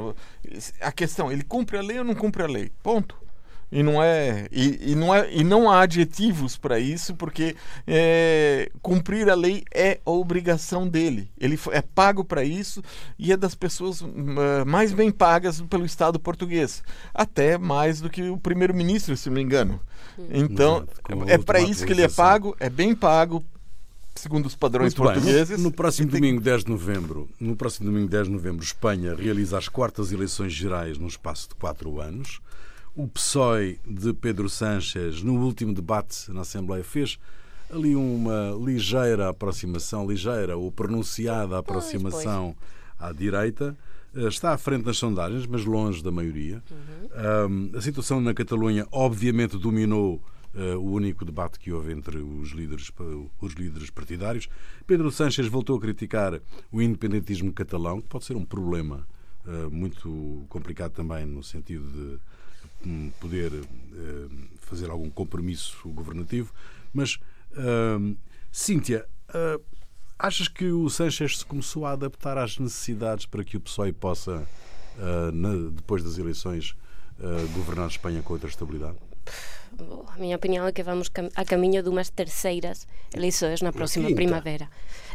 A 0.81 0.91
questão, 0.91 1.31
ele 1.31 1.45
cumpre 1.45 1.77
a 1.77 1.83
lei 1.83 1.99
ou 1.99 2.05
não 2.05 2.15
cumpre 2.15 2.43
a 2.43 2.47
lei? 2.47 2.73
Ponto. 2.83 3.26
E 3.71 3.83
não 3.83 4.01
é 4.01 4.47
e, 4.53 4.93
e 4.93 4.95
não 4.95 5.15
é 5.15 5.29
e 5.33 5.43
não 5.43 5.69
há 5.69 5.81
adjetivos 5.81 6.57
para 6.57 6.79
isso 6.79 7.17
porque 7.17 7.57
é, 7.87 8.71
cumprir 8.81 9.29
a 9.29 9.35
lei 9.35 9.65
é 9.75 10.01
a 10.07 10.11
obrigação 10.11 10.87
dele. 10.87 11.29
Ele 11.37 11.59
é 11.73 11.83
pago 11.83 12.25
para 12.25 12.45
isso 12.45 12.83
e 13.19 13.33
é 13.33 13.37
das 13.37 13.57
pessoas 13.57 14.01
uh, 14.03 14.07
mais 14.65 14.93
bem 14.93 15.11
pagas 15.11 15.61
pelo 15.63 15.85
Estado 15.85 16.19
português, 16.21 16.83
até 17.13 17.59
mais 17.59 18.01
do 18.01 18.09
que 18.09 18.23
o 18.29 18.39
primeiro-ministro, 18.39 19.17
se 19.17 19.29
não 19.29 19.35
me 19.35 19.43
engano. 19.43 19.81
Hum. 20.17 20.29
Então 20.31 20.87
é, 21.27 21.35
é 21.35 21.39
para 21.39 21.61
isso 21.61 21.85
que 21.85 21.93
ele 21.93 22.03
é 22.03 22.09
pago, 22.09 22.57
é 22.61 22.71
bem 22.71 22.95
pago 22.95 23.45
segundo 24.15 24.47
os 24.47 24.57
padrões 24.57 24.95
Muito 24.95 25.13
portugueses. 25.13 25.59
No, 25.59 25.65
no 25.65 25.73
próximo 25.73 26.09
tem... 26.09 26.21
domingo 26.21 26.41
10 26.41 26.65
de 26.65 26.71
novembro, 26.71 27.29
no 27.39 27.57
próximo 27.57 27.91
domingo 27.91 28.09
10 28.09 28.27
de 28.27 28.33
novembro, 28.33 28.65
Espanha 28.65 29.15
realiza 29.15 29.59
as 29.59 29.69
quartas 29.69 30.13
eleições 30.13 30.53
gerais 30.53 30.99
num 30.99 31.09
espaço 31.09 31.49
de 31.49 31.57
quatro 31.57 32.01
anos 32.01 32.41
o 32.97 33.07
PSOE 33.07 33.79
de 33.87 34.15
Pedro 34.15 34.49
Sánchez, 34.49 35.23
no 35.23 35.35
último 35.45 35.75
debate 35.75 36.33
na 36.33 36.41
Assembleia, 36.41 36.83
fez 36.83 37.19
ali 37.71 37.95
uma 37.95 38.57
ligeira 38.59 39.29
aproximação, 39.29 40.09
ligeira 40.09 40.57
ou 40.57 40.73
pronunciada 40.73 41.59
aproximação 41.59 42.57
à 42.99 43.13
direita. 43.13 43.77
Eh, 44.15 44.29
está 44.29 44.55
à 44.55 44.59
frente 44.59 44.87
nas 44.87 44.97
sondagens, 44.97 45.47
mas 45.47 45.67
longe 45.67 46.03
da 46.03 46.11
maioria. 46.11 46.63
Uhum. 46.71 47.71
Um, 47.73 47.77
a 47.77 47.83
situação 47.83 48.19
na 48.19 48.33
Catalunha, 48.33 48.87
obviamente, 48.91 49.59
dominou 49.59 50.23
uh, 50.55 50.79
o 50.79 50.93
único 50.93 51.23
debate 51.23 51.59
que 51.59 51.71
houve 51.71 51.93
entre 51.93 52.17
os 52.17 52.53
líderes, 52.53 52.91
os 53.43 53.53
líderes 53.53 53.91
partidários. 53.91 54.49
Pedro 54.87 55.11
Sánchez 55.11 55.49
voltou 55.49 55.77
a 55.77 55.81
criticar 55.81 56.41
o 56.73 56.81
independentismo 56.81 57.53
catalão, 57.53 58.01
que 58.01 58.09
pode 58.09 58.25
ser 58.25 58.37
um 58.37 58.45
problema 58.45 59.07
uh, 59.45 59.71
muito 59.71 60.47
complicado 60.49 60.93
também 60.93 61.27
no 61.27 61.43
sentido 61.43 61.87
de 61.91 62.19
poder 63.21 63.53
uh, 63.53 64.31
fazer 64.61 64.91
algum 64.91 65.11
compromisso 65.11 65.89
governativo. 65.89 66.53
Mas, 66.93 67.19
uh, 67.53 68.17
Cíntia, 68.53 69.07
uh, 69.31 69.63
achas 70.19 70.49
que 70.49 70.67
o 70.71 70.89
Sanchez 70.89 71.39
se 71.39 71.45
começou 71.45 71.87
a 71.87 71.93
adaptar 71.93 72.39
às 72.39 72.59
necessidades 72.59 73.27
para 73.27 73.45
que 73.45 73.57
o 73.57 73.61
PSOE 73.61 73.93
possa, 73.93 74.49
na, 75.35 75.71
depois 75.73 76.03
das 76.03 76.17
eleições, 76.17 76.75
governar 77.53 77.89
Espanha 77.89 78.23
com 78.23 78.33
outra 78.33 78.49
estabilidade? 78.49 78.97
a 80.09 80.17
miña 80.19 80.37
opinión 80.37 80.65
é 80.69 80.73
que 80.73 80.83
vamos 80.83 81.09
cam 81.13 81.29
a 81.35 81.45
camiño 81.45 81.83
dunhas 81.83 82.11
terceiras 82.11 82.87
eleições 83.13 83.61
na 83.61 83.73
próxima 83.73 84.09
quinta. 84.09 84.21
primavera. 84.21 84.67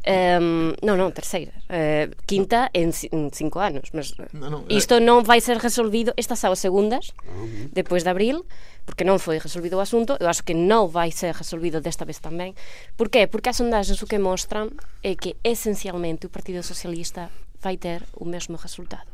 Um, 0.02 0.74
non, 0.82 0.98
non, 0.98 1.14
terceira. 1.14 1.54
Uh, 1.70 2.10
quinta 2.26 2.74
en, 2.74 2.90
en 2.90 3.30
cinco 3.30 3.62
anos. 3.62 3.94
Mas, 3.94 4.18
eh. 4.18 4.26
no, 4.34 4.50
no, 4.50 4.60
eh. 4.66 4.78
isto 4.78 4.98
eh... 4.98 5.04
non 5.04 5.22
vai 5.22 5.42
ser 5.42 5.62
resolvido, 5.62 6.14
estas 6.18 6.42
ao 6.42 6.58
segundas, 6.58 7.14
ah, 7.22 7.30
uh 7.30 7.46
-huh. 7.46 7.66
depois 7.70 8.02
de 8.02 8.10
abril, 8.10 8.46
porque 8.86 9.06
non 9.06 9.22
foi 9.22 9.38
resolvido 9.38 9.78
o 9.78 9.84
asunto, 9.86 10.18
eu 10.18 10.26
acho 10.26 10.42
que 10.42 10.58
non 10.58 10.90
vai 10.90 11.14
ser 11.14 11.38
resolvido 11.38 11.82
desta 11.86 12.06
vez 12.06 12.18
tamén. 12.18 12.58
Por 12.98 13.14
qué? 13.14 13.30
Porque 13.30 13.54
as 13.54 13.62
sondaxes 13.62 14.02
o 14.02 14.10
que 14.10 14.18
mostran 14.18 14.74
é 15.06 15.14
que 15.14 15.38
esencialmente 15.46 16.26
o 16.26 16.34
Partido 16.34 16.66
Socialista 16.66 17.30
vai 17.62 17.78
ter 17.78 18.02
o 18.18 18.26
mesmo 18.26 18.58
resultado. 18.58 19.06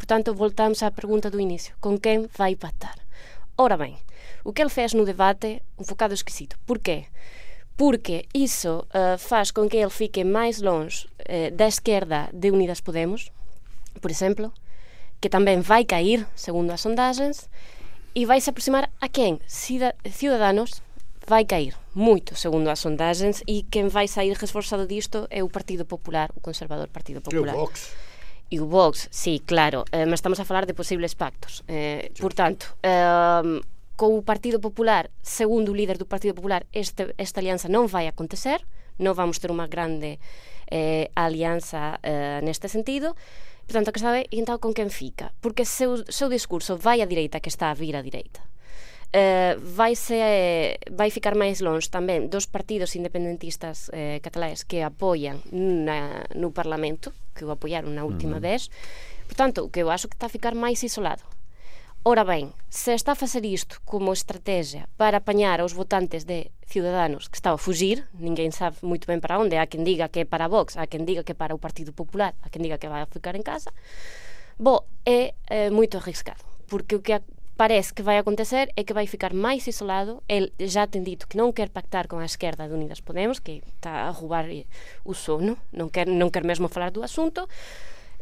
Portanto, 0.00 0.32
voltamos 0.32 0.80
á 0.80 0.88
pergunta 0.88 1.28
do 1.28 1.36
inicio. 1.36 1.76
Con 1.84 2.00
quen 2.00 2.32
vai 2.32 2.56
pactar? 2.56 2.96
Ora 3.60 3.76
ben, 3.76 4.00
O 4.44 4.52
que 4.52 4.62
ele 4.62 4.70
fez 4.70 4.92
no 4.94 5.04
debate, 5.04 5.62
um 5.78 5.84
bocado 5.84 6.14
esquisito. 6.14 6.58
Porquê? 6.66 7.06
Porque 7.76 8.26
isso 8.34 8.80
uh, 8.80 9.14
eh, 9.14 9.18
faz 9.18 9.50
com 9.50 9.66
que 9.66 9.78
ele 9.78 9.90
fique 9.90 10.22
mais 10.22 10.60
longe 10.60 11.06
uh, 11.06 11.50
da 11.54 11.66
esquerda 11.66 12.28
de 12.32 12.50
Unidas 12.50 12.80
Podemos, 12.80 13.30
por 14.02 14.10
exemplo, 14.10 14.52
que 15.20 15.28
também 15.28 15.60
vai 15.60 15.84
cair, 15.84 16.26
segundo 16.34 16.70
as 16.70 16.80
sondagens, 16.80 17.48
e 18.14 18.26
vai 18.26 18.40
se 18.40 18.50
aproximar 18.50 18.90
a 19.00 19.08
quem? 19.08 19.40
Cida 19.46 19.94
Ciudadanos 20.10 20.82
vai 21.26 21.44
cair, 21.44 21.76
muito, 21.94 22.34
segundo 22.34 22.68
as 22.68 22.80
sondagens, 22.80 23.42
e 23.46 23.62
quem 23.62 23.88
vai 23.88 24.08
sair 24.08 24.36
reforçado 24.36 24.86
disto 24.86 25.26
é 25.30 25.42
o 25.44 25.48
Partido 25.48 25.84
Popular, 25.84 26.30
o 26.34 26.40
conservador 26.40 26.88
Partido 26.88 27.20
Popular. 27.20 27.54
E 27.54 27.56
o 27.56 27.60
Vox. 27.60 27.92
E 28.50 28.60
o 28.60 28.66
Vox, 28.66 29.08
sí, 29.12 29.40
claro, 29.46 29.84
eh, 29.92 30.06
mas 30.06 30.18
estamos 30.18 30.40
a 30.40 30.44
falar 30.44 30.66
de 30.66 30.74
posibles 30.74 31.14
pactos. 31.14 31.62
Eh, 31.68 32.10
portanto, 32.18 32.76
eh, 32.82 33.60
con 34.00 34.16
o 34.16 34.24
Partido 34.24 34.64
Popular, 34.64 35.12
segundo 35.20 35.76
o 35.76 35.76
líder 35.76 36.00
do 36.00 36.08
Partido 36.08 36.32
Popular, 36.32 36.64
este, 36.72 37.12
esta 37.20 37.44
alianza 37.44 37.68
non 37.68 37.84
vai 37.84 38.08
acontecer, 38.08 38.64
non 38.96 39.12
vamos 39.12 39.36
ter 39.36 39.52
unha 39.52 39.68
grande 39.68 40.16
eh, 40.72 41.12
alianza 41.12 42.00
eh, 42.00 42.40
neste 42.40 42.72
sentido. 42.72 43.12
Portanto, 43.68 43.92
que 43.92 44.00
sabe, 44.00 44.24
e 44.32 44.40
entón 44.40 44.56
con 44.56 44.72
quen 44.72 44.88
fica? 44.88 45.36
Porque 45.44 45.68
seu, 45.68 46.00
seu 46.08 46.32
discurso 46.32 46.80
vai 46.80 47.04
a 47.04 47.10
direita 47.12 47.44
que 47.44 47.52
está 47.52 47.68
a 47.68 47.76
vir 47.76 47.92
a 47.92 48.00
direita. 48.00 48.40
Eh, 49.12 49.60
vai, 49.60 49.92
se, 49.92 50.16
vai 50.88 51.12
ficar 51.12 51.36
máis 51.36 51.60
longe 51.60 51.92
tamén 51.92 52.32
dos 52.32 52.48
partidos 52.48 52.96
independentistas 52.96 53.92
eh, 53.92 54.16
cataláes 54.24 54.64
que 54.64 54.80
apoian 54.80 55.44
na, 55.52 56.24
no 56.32 56.56
Parlamento, 56.56 57.12
que 57.36 57.44
o 57.44 57.52
apoiaron 57.52 57.92
na 57.92 58.08
última 58.08 58.40
vez. 58.40 58.72
Portanto, 59.28 59.60
o 59.60 59.68
que 59.68 59.84
eu 59.84 59.92
acho 59.92 60.08
que 60.08 60.16
está 60.16 60.24
a 60.24 60.32
ficar 60.32 60.56
máis 60.56 60.80
isolado. 60.80 61.28
Ora 62.02 62.24
ben, 62.24 62.54
se 62.70 62.94
está 62.94 63.12
a 63.12 63.14
facer 63.14 63.44
isto 63.44 63.76
como 63.84 64.14
estrategia 64.16 64.88
para 64.96 65.20
apañar 65.20 65.60
aos 65.60 65.76
votantes 65.76 66.24
de 66.24 66.48
Ciudadanos 66.64 67.28
que 67.28 67.36
está 67.36 67.52
a 67.52 67.60
fugir, 67.60 68.08
ninguén 68.16 68.56
sabe 68.56 68.80
moito 68.80 69.04
ben 69.04 69.20
para 69.20 69.36
onde, 69.36 69.60
há 69.60 69.68
quen 69.68 69.84
diga 69.84 70.08
que 70.08 70.24
é 70.24 70.24
para 70.24 70.48
Vox, 70.48 70.80
há 70.80 70.88
quen 70.88 71.04
diga 71.04 71.28
que 71.28 71.32
é 71.32 71.38
para 71.38 71.52
o 71.52 71.60
Partido 71.60 71.92
Popular, 71.92 72.32
há 72.40 72.48
quen 72.48 72.64
diga 72.64 72.80
que 72.80 72.88
vai 72.88 73.04
a 73.04 73.06
ficar 73.06 73.36
en 73.36 73.44
casa, 73.44 73.68
bo, 74.56 74.88
é, 75.04 75.36
é 75.52 75.68
moito 75.68 76.00
arriscado, 76.00 76.40
porque 76.72 76.96
o 76.96 77.04
que 77.04 77.20
parece 77.60 77.92
que 77.92 78.00
vai 78.00 78.16
acontecer 78.16 78.72
é 78.80 78.88
que 78.88 78.96
vai 78.96 79.04
ficar 79.04 79.36
máis 79.36 79.68
isolado. 79.68 80.24
El 80.24 80.56
já 80.56 80.88
ten 80.88 81.04
dito 81.04 81.28
que 81.28 81.36
non 81.36 81.52
quer 81.52 81.68
pactar 81.68 82.08
con 82.08 82.24
a 82.24 82.30
esquerda 82.32 82.64
de 82.64 82.72
Unidas 82.72 83.04
Podemos, 83.04 83.44
que 83.44 83.60
está 83.76 84.08
a 84.08 84.16
roubar 84.16 84.48
eh, 84.48 84.64
o 85.04 85.12
sono, 85.12 85.60
non 85.68 85.92
quer, 85.92 86.08
non 86.08 86.32
quer 86.32 86.48
mesmo 86.48 86.72
falar 86.72 86.88
do 86.88 87.04
asunto. 87.04 87.44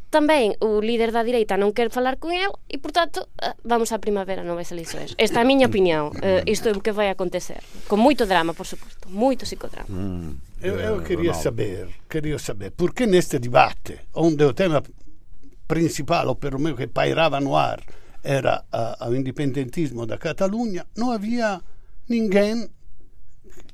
Tamén 0.09 0.57
o 0.65 0.81
líder 0.81 1.12
da 1.12 1.21
direita 1.21 1.61
non 1.61 1.77
quer 1.77 1.93
falar 1.93 2.17
con 2.17 2.33
el 2.33 2.49
e, 2.65 2.81
portanto, 2.81 3.29
eh, 3.45 3.53
vamos 3.61 3.93
á 3.93 4.00
primavera 4.00 4.41
novas 4.41 4.73
eleições. 4.73 5.12
Esta 5.21 5.41
é 5.41 5.45
a 5.45 5.49
miña 5.49 5.69
opinión. 5.69 6.17
Eh, 6.25 6.49
isto 6.49 6.69
é 6.69 6.73
o 6.73 6.81
que 6.81 6.97
vai 6.97 7.12
acontecer. 7.12 7.61
Con 7.85 8.00
moito 8.00 8.25
drama, 8.25 8.57
por 8.57 8.65
suposto. 8.65 9.05
Moito 9.12 9.45
psicodrama. 9.45 9.88
Eu, 10.65 10.81
eu 10.81 11.00
Eh, 11.00 11.05
queria 11.05 11.35
saber, 11.35 11.88
queria 12.09 12.38
saber, 12.38 12.73
perché 12.73 13.05
neste 13.05 13.38
debate, 13.38 14.09
onde 14.17 14.45
o 14.45 14.55
tema 14.57 14.81
principale, 15.67 16.31
o 16.31 16.35
perlomeno 16.35 16.75
che 16.75 16.88
pairava 16.88 17.38
no 17.38 17.57
ar, 17.57 17.85
era 18.23 18.65
uh, 18.73 19.09
o 19.09 19.15
indipendentismo 19.15 20.05
da 20.05 20.17
Catalogna, 20.17 20.85
non 20.97 21.12
havia 21.12 21.61
ninguém, 22.09 22.69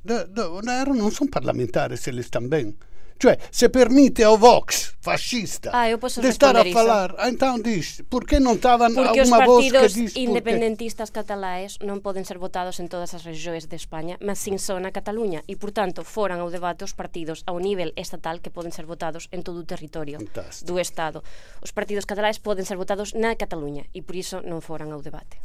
da, 0.03 0.23
da, 0.25 0.51
era, 0.67 0.91
non 0.91 1.11
sono 1.11 1.29
parlamentari 1.29 1.97
se 1.97 2.11
le 2.11 2.21
stanno 2.21 2.47
bene. 2.47 2.75
Cioè, 3.17 3.39
se 3.49 3.69
permite 3.69 4.23
ao 4.23 4.37
Vox 4.37 4.95
fascista 4.99 5.71
ah, 5.71 5.87
de 5.87 6.27
estar 6.27 6.57
a 6.57 6.65
falar, 6.65 7.15
ah, 7.17 7.27
iso. 7.27 7.33
então 7.33 7.61
diz, 7.61 8.03
por 8.09 8.25
que 8.25 8.39
non 8.39 8.59
estaban 8.59 8.91
Porque 8.91 9.21
a 9.21 9.27
unha 9.29 9.45
voz 9.47 9.63
que 9.63 9.71
dis... 9.71 9.71
Porque 9.71 9.85
os 9.85 9.93
partidos 9.95 10.13
independentistas 10.19 11.09
catalães 11.15 11.79
non 11.79 12.03
poden 12.03 12.27
ser 12.27 12.41
votados 12.41 12.83
en 12.83 12.91
todas 12.91 13.15
as 13.15 13.23
regións 13.23 13.71
de 13.71 13.77
España, 13.79 14.19
mas 14.19 14.43
sin 14.43 14.59
só 14.59 14.75
na 14.83 14.91
Cataluña, 14.91 15.47
e, 15.47 15.55
portanto, 15.55 16.03
foran 16.03 16.43
ao 16.43 16.51
debate 16.51 16.83
os 16.83 16.91
partidos 16.91 17.47
ao 17.47 17.55
nivel 17.61 17.95
estatal 17.95 18.43
que 18.43 18.51
poden 18.51 18.75
ser 18.75 18.83
votados 18.83 19.31
en 19.31 19.47
todo 19.47 19.63
o 19.63 19.69
territorio 19.69 20.19
Fantástico. 20.19 20.67
do 20.67 20.75
Estado. 20.81 21.23
Os 21.63 21.71
partidos 21.71 22.03
catalães 22.03 22.43
poden 22.43 22.67
ser 22.67 22.75
votados 22.75 23.15
na 23.15 23.39
Cataluña, 23.39 23.87
e 23.95 24.03
por 24.03 24.19
iso 24.19 24.43
non 24.43 24.59
foran 24.59 24.91
ao 24.91 24.99
debate. 24.99 25.39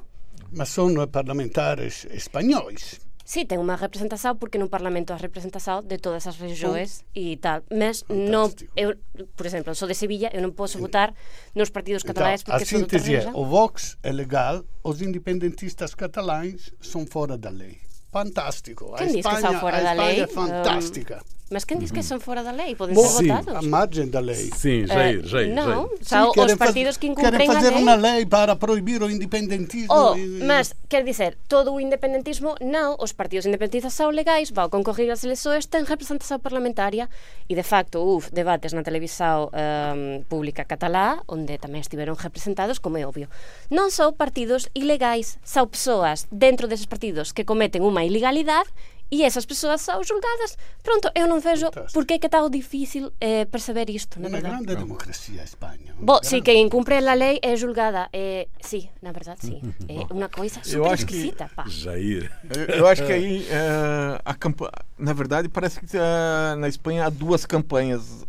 Mas 0.51 0.75
son 0.75 0.99
eh, 0.99 1.07
parlamentares 1.07 2.09
españois. 2.11 2.99
Sí, 3.31 3.47
ten 3.47 3.63
unha 3.63 3.79
representación 3.79 4.43
porque 4.43 4.59
no 4.59 4.67
Parlamento 4.67 5.15
has 5.15 5.23
representación 5.23 5.87
de 5.87 6.03
todas 6.03 6.27
as 6.27 6.43
regións 6.43 7.07
e 7.15 7.39
tal, 7.39 7.63
mas 7.71 8.03
non 8.11 8.51
eu, 8.75 8.99
por 9.39 9.47
exemplo, 9.47 9.71
sou 9.79 9.87
de 9.87 9.95
Sevilla, 9.95 10.35
eu 10.35 10.43
non 10.43 10.51
posso 10.51 10.83
votar 10.83 11.15
nos 11.55 11.71
partidos 11.71 12.03
Então, 12.03 12.11
cataláes 12.11 12.43
a 12.43 12.59
porque 12.59 12.67
sou 12.67 12.83
de 12.83 12.91
outra 12.91 12.99
é: 12.99 13.23
región. 13.23 13.33
o 13.39 13.47
Vox 13.47 13.95
é 14.03 14.11
legal, 14.11 14.67
os 14.83 14.99
independentistas 14.99 15.95
catalães 15.95 16.75
são 16.83 17.07
fora 17.07 17.39
da 17.39 17.55
lei. 17.55 17.79
Fantástico. 18.11 18.99
Quem 18.99 19.07
a 19.07 19.15
diz 19.15 19.23
que 19.23 19.31
Espanha, 19.31 19.47
são 19.47 19.55
fora 19.63 19.79
a 19.79 19.83
da 19.87 19.93
Espanha 19.95 20.11
lei? 20.11 20.21
é 20.23 20.27
fantástica. 20.27 21.23
Mas 21.51 21.67
quen 21.67 21.83
diz 21.83 21.91
que 21.91 22.07
son 22.07 22.23
fora 22.23 22.47
da 22.47 22.55
lei? 22.55 22.79
Poden 22.79 22.95
ser 22.95 23.11
sí, 23.11 23.27
votados? 23.27 23.59
a 23.59 23.63
margen 23.67 24.07
da 24.07 24.23
lei. 24.23 24.55
Sí, 24.55 24.87
rei, 24.87 25.19
eh, 25.19 25.27
rei. 25.35 25.47
Non, 25.51 25.91
xa, 25.99 26.31
sí, 26.31 26.39
os 26.39 26.55
partidos 26.55 26.95
que 26.95 27.11
incumpren 27.11 27.35
a 27.35 27.43
lei... 27.43 27.51
Queren 27.51 27.59
facer 27.59 27.75
unha 27.75 27.99
lei 27.99 28.23
para 28.23 28.55
prohibir 28.55 29.03
o 29.03 29.11
independentismo. 29.11 29.91
Oh, 29.91 30.15
e... 30.15 30.47
mas, 30.47 30.79
quer 30.87 31.03
dizer, 31.03 31.35
todo 31.51 31.75
o 31.75 31.83
independentismo, 31.83 32.55
non, 32.63 32.95
os 33.03 33.11
partidos 33.19 33.51
independentistas 33.51 33.99
son 33.99 34.15
legais, 34.15 34.55
vao 34.55 34.71
concorrer 34.71 35.11
as 35.11 35.27
elexoes, 35.27 35.67
ten 35.67 35.91
representación 35.91 36.39
parlamentaria 36.39 37.11
e, 37.51 37.59
de 37.59 37.67
facto, 37.67 37.99
uf, 37.99 38.31
debates 38.31 38.71
na 38.71 38.87
televisao 38.87 39.51
um, 39.51 39.59
ehm, 39.59 40.31
pública 40.31 40.63
catalá, 40.63 41.19
onde 41.27 41.59
tamén 41.59 41.83
estiveron 41.83 42.15
representados, 42.15 42.79
como 42.79 42.95
é 42.95 43.03
obvio. 43.03 43.27
Non 43.75 43.91
só 43.91 44.15
partidos 44.15 44.71
ilegais, 44.71 45.43
son 45.43 45.67
persoas 45.67 46.31
dentro 46.31 46.71
deses 46.71 46.87
partidos 46.87 47.35
que 47.35 47.43
cometen 47.43 47.83
unha 47.83 48.07
ilegalidade 48.07 48.71
e 49.11 49.23
esas 49.27 49.45
persoas 49.45 49.83
son 49.83 50.01
julgadas. 50.07 50.55
Pronto, 50.87 51.11
eu 51.19 51.27
non 51.27 51.43
vejo 51.43 51.67
Fantástico. 51.69 51.93
por 51.93 52.07
que 52.07 52.15
é 52.23 52.29
tal 52.31 52.47
difícil 52.49 53.11
eh, 53.21 53.45
perceber 53.51 53.91
isto, 53.91 54.23
na 54.23 54.31
Uma 54.31 54.39
verdade. 54.39 54.65
grande 54.65 54.77
democracia 54.79 55.43
a 55.43 55.45
Espanha. 55.45 55.91
Bo, 55.99 56.19
Uma 56.19 56.23
si 56.23 56.39
grande- 56.39 56.45
que 56.47 56.55
incumpre 56.63 56.95
a 57.03 57.15
lei 57.15 57.43
é 57.43 57.53
julgada. 57.59 58.09
Eh, 58.15 58.47
sí, 58.63 58.89
na 59.03 59.11
verdade, 59.11 59.43
sí. 59.43 59.59
É 59.91 60.07
unha 60.15 60.31
coisa 60.31 60.63
Eu 60.63 60.87
super 60.87 60.95
acho 60.95 61.05
que- 61.07 61.19
esquisita, 61.19 61.51
pá. 61.51 61.67
Jair. 61.67 62.31
Eu, 62.55 62.83
eu 62.83 62.85
acho 62.87 63.03
que 63.05 63.13
aí 63.13 63.43
eh, 63.51 64.15
a 64.25 64.35
campanha, 64.39 64.73
na 64.97 65.13
verdade, 65.13 65.49
parece 65.51 65.81
que 65.83 65.91
eh, 65.91 66.55
na 66.57 66.69
Espanha 66.71 67.07
há 67.07 67.11
duas 67.11 67.43
campanhas 67.45 68.23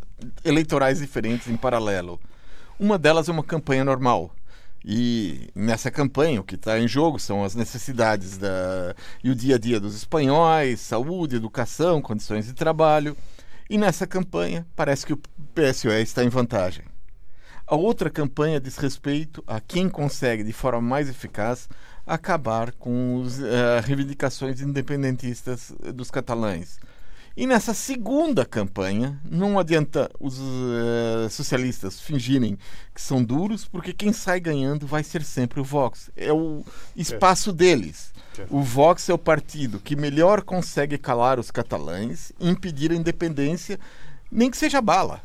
eleitorais 0.43 1.00
diferentes 1.00 1.47
em 1.47 1.55
paralelo. 1.57 2.19
Uma 2.79 2.97
delas 2.97 3.29
é 3.29 3.31
uma 3.31 3.43
campanha 3.43 3.83
normal. 3.85 4.33
E 4.83 5.50
nessa 5.53 5.91
campanha 5.91 6.41
o 6.41 6.43
que 6.43 6.55
está 6.55 6.79
em 6.79 6.88
jogo 6.88 7.19
são 7.19 7.43
as 7.43 7.53
necessidades 7.53 8.38
da, 8.38 8.95
e 9.23 9.29
o 9.29 9.35
dia 9.35 9.55
a 9.55 9.59
dia 9.59 9.79
dos 9.79 9.95
espanhóis, 9.95 10.79
saúde, 10.79 11.35
educação, 11.35 12.01
condições 12.01 12.47
de 12.47 12.53
trabalho. 12.53 13.15
E 13.69 13.77
nessa 13.77 14.07
campanha 14.07 14.65
parece 14.75 15.05
que 15.05 15.13
o 15.13 15.19
PSOE 15.53 16.01
está 16.01 16.23
em 16.23 16.29
vantagem. 16.29 16.85
A 17.67 17.75
outra 17.75 18.09
campanha 18.09 18.59
diz 18.59 18.75
respeito 18.77 19.41
a 19.47 19.61
quem 19.61 19.88
consegue, 19.88 20.43
de 20.43 20.51
forma 20.51 20.81
mais 20.81 21.07
eficaz, 21.07 21.69
acabar 22.05 22.73
com 22.73 23.23
as 23.25 23.39
reivindicações 23.85 24.59
independentistas 24.59 25.71
eh, 25.83 25.91
dos 25.91 26.11
catalães. 26.11 26.79
E 27.41 27.48
nessa 27.48 27.74
segunda 27.74 28.45
campanha, 28.45 29.19
não 29.25 29.57
adianta 29.57 30.12
os 30.19 30.38
eh, 30.39 31.27
socialistas 31.27 32.00
fingirem 32.00 32.55
que 32.93 33.01
são 33.01 33.24
duros, 33.24 33.67
porque 33.67 33.93
quem 33.93 34.13
sai 34.13 34.39
ganhando 34.39 34.86
vai 34.86 35.03
ser 35.03 35.24
sempre 35.24 35.60
o 35.60 35.63
Vox. 35.63 36.12
É 36.15 36.31
o 36.31 36.63
espaço 36.95 37.51
deles. 37.51 38.13
Certo. 38.36 38.55
O 38.55 38.62
Vox 38.62 39.10
é 39.10 39.13
o 39.15 39.17
partido 39.17 39.79
que 39.79 39.95
melhor 39.95 40.43
consegue 40.43 41.00
calar 41.00 41.39
os 41.39 41.50
catalães 41.50 42.31
e 42.39 42.48
impedir 42.48 42.91
a 42.91 42.95
independência, 42.95 43.79
nem 44.31 44.51
que 44.51 44.55
seja 44.55 44.79
bala. 44.79 45.19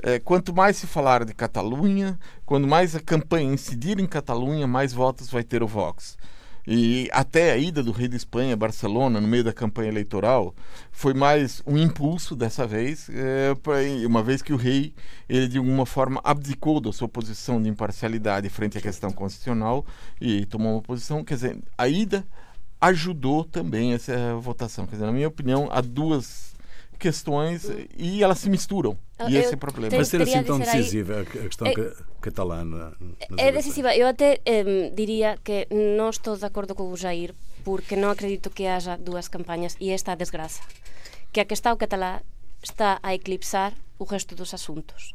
É, 0.00 0.20
quanto 0.20 0.54
mais 0.54 0.76
se 0.76 0.86
falar 0.86 1.24
de 1.24 1.34
Catalunha, 1.34 2.20
quanto 2.46 2.68
mais 2.68 2.94
a 2.94 3.00
campanha 3.00 3.52
incidir 3.52 3.98
em 3.98 4.06
Catalunha, 4.06 4.68
mais 4.68 4.92
votos 4.92 5.28
vai 5.28 5.42
ter 5.42 5.60
o 5.60 5.66
Vox. 5.66 6.16
E 6.66 7.08
até 7.12 7.52
a 7.52 7.56
ida 7.56 7.82
do 7.82 7.90
rei 7.90 8.06
de 8.06 8.16
Espanha 8.16 8.54
a 8.54 8.56
Barcelona, 8.56 9.20
no 9.20 9.26
meio 9.26 9.42
da 9.42 9.52
campanha 9.52 9.88
eleitoral, 9.88 10.54
foi 10.92 11.12
mais 11.12 11.60
um 11.66 11.76
impulso 11.76 12.36
dessa 12.36 12.66
vez, 12.66 13.08
é, 13.10 13.54
pra- 13.56 13.78
uma 14.06 14.22
vez 14.22 14.42
que 14.42 14.52
o 14.52 14.56
rei, 14.56 14.94
ele 15.28 15.48
de 15.48 15.58
alguma 15.58 15.84
forma 15.84 16.20
abdicou 16.22 16.80
da 16.80 16.92
sua 16.92 17.08
posição 17.08 17.60
de 17.60 17.68
imparcialidade 17.68 18.48
frente 18.48 18.78
à 18.78 18.80
questão 18.80 19.10
constitucional 19.10 19.84
e 20.20 20.46
tomou 20.46 20.74
uma 20.74 20.82
posição, 20.82 21.24
quer 21.24 21.34
dizer, 21.34 21.58
a 21.76 21.88
ida 21.88 22.24
ajudou 22.80 23.44
também 23.44 23.92
essa 23.92 24.34
votação. 24.36 24.86
Quer 24.86 24.96
dizer, 24.96 25.06
na 25.06 25.12
minha 25.12 25.28
opinião, 25.28 25.68
há 25.70 25.80
duas 25.80 26.51
questões 27.02 27.66
e 27.98 28.22
elas 28.22 28.38
se 28.38 28.48
misturam. 28.48 28.94
E 29.28 29.34
esse 29.36 29.52
é 29.52 29.56
o 29.56 29.58
problema. 29.58 29.90
Vai 29.94 30.04
ser 30.06 30.22
assim 30.22 30.42
tão 30.46 30.58
de 30.58 30.64
ser 30.66 30.70
aí- 30.70 30.78
decisiva 30.78 31.20
a 31.20 31.24
questão 31.26 31.66
É- 31.66 31.74
ca- 31.74 31.94
catalana? 32.22 32.92
É 33.36 33.50
decisiva. 33.50 33.90
Eu 33.94 34.06
até 34.06 34.38
em, 34.46 34.94
diría 34.94 35.34
que 35.42 35.66
non 35.74 36.10
estou 36.14 36.38
de 36.38 36.46
acordo 36.46 36.78
con 36.78 36.86
o 36.86 36.96
Jair 36.96 37.34
porque 37.66 37.94
non 37.98 38.14
acredito 38.14 38.50
que 38.54 38.70
haxa 38.70 38.94
dúas 38.98 39.26
campañas 39.26 39.74
e 39.82 39.90
esta 39.90 40.10
é 40.10 40.14
a 40.14 40.20
desgraza. 40.22 40.62
Que 41.34 41.42
a 41.42 41.46
que 41.46 41.54
está 41.58 41.74
o 41.74 41.78
catalá 41.78 42.22
está 42.62 43.02
a 43.02 43.10
eclipsar 43.14 43.74
o 43.98 44.04
resto 44.06 44.34
dos 44.38 44.54
asuntos. 44.54 45.14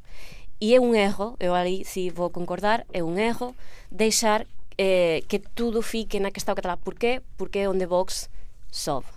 E 0.59 0.73
é 0.75 0.79
un 0.79 0.95
erro, 0.95 1.35
eu 1.39 1.53
ali 1.55 1.83
si 1.87 2.09
vou 2.11 2.27
concordar, 2.31 2.83
é 2.91 3.03
un 3.03 3.15
erro 3.19 3.55
deixar 3.91 4.43
eh, 4.79 5.25
que 5.27 5.39
tudo 5.39 5.81
fique 5.81 6.19
na 6.21 6.29
que 6.31 6.39
está 6.39 6.53
o 6.53 6.57
catalá. 6.59 6.77
Por 6.77 6.95
qué? 6.95 7.21
Porque 7.35 7.65
é 7.65 7.69
onde 7.69 7.85
Vox 7.89 8.29
sobe. 8.71 9.09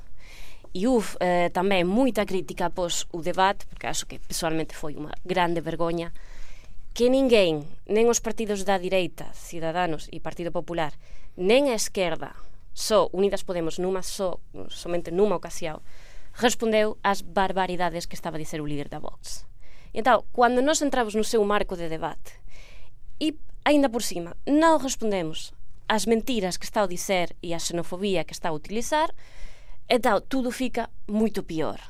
E 0.70 0.86
houve 0.86 1.18
eh, 1.18 1.50
tamén 1.50 1.90
moita 1.90 2.22
crítica 2.22 2.70
após 2.70 3.10
o 3.10 3.18
debate, 3.18 3.66
porque 3.66 3.90
acho 3.90 4.06
que 4.06 4.22
pessoalmente 4.22 4.78
foi 4.78 4.94
unha 4.94 5.10
grande 5.26 5.58
vergoña, 5.58 6.14
que 6.94 7.10
ninguén, 7.10 7.66
nen 7.90 8.06
os 8.06 8.22
partidos 8.22 8.62
da 8.62 8.78
direita, 8.78 9.30
Ciudadanos 9.34 10.06
e 10.14 10.22
Partido 10.22 10.54
Popular, 10.54 10.94
nen 11.34 11.70
a 11.70 11.78
esquerda, 11.78 12.38
só 12.70 13.10
Unidas 13.10 13.42
Podemos 13.42 13.82
numa 13.82 14.02
só, 14.02 14.38
somente 14.70 15.10
numa 15.10 15.38
ocasión, 15.38 15.82
respondeu 16.38 16.98
ás 17.02 17.26
barbaridades 17.26 18.06
que 18.06 18.14
estaba 18.14 18.38
a 18.38 18.42
dizer 18.42 18.62
o 18.62 18.68
líder 18.70 18.86
da 18.86 19.02
Vox. 19.02 19.46
E 19.90 19.98
entao, 19.98 20.22
cando 20.30 20.62
nos 20.62 20.82
entramos 20.82 21.18
no 21.18 21.26
seu 21.26 21.42
marco 21.42 21.74
de 21.74 21.90
debate, 21.90 22.38
e 23.18 23.34
aínda 23.66 23.90
por 23.90 24.06
cima, 24.06 24.38
non 24.46 24.78
respondemos 24.78 25.50
ás 25.90 26.06
mentiras 26.06 26.54
que 26.54 26.66
está 26.66 26.86
a 26.86 26.90
dizer 26.90 27.34
e 27.42 27.50
a 27.50 27.58
xenofobia 27.58 28.22
que 28.22 28.34
está 28.34 28.50
a 28.50 28.56
utilizar, 28.56 29.10
entón, 29.90 30.22
tudo 30.30 30.54
fica 30.54 30.88
moito 31.10 31.42
pior. 31.42 31.82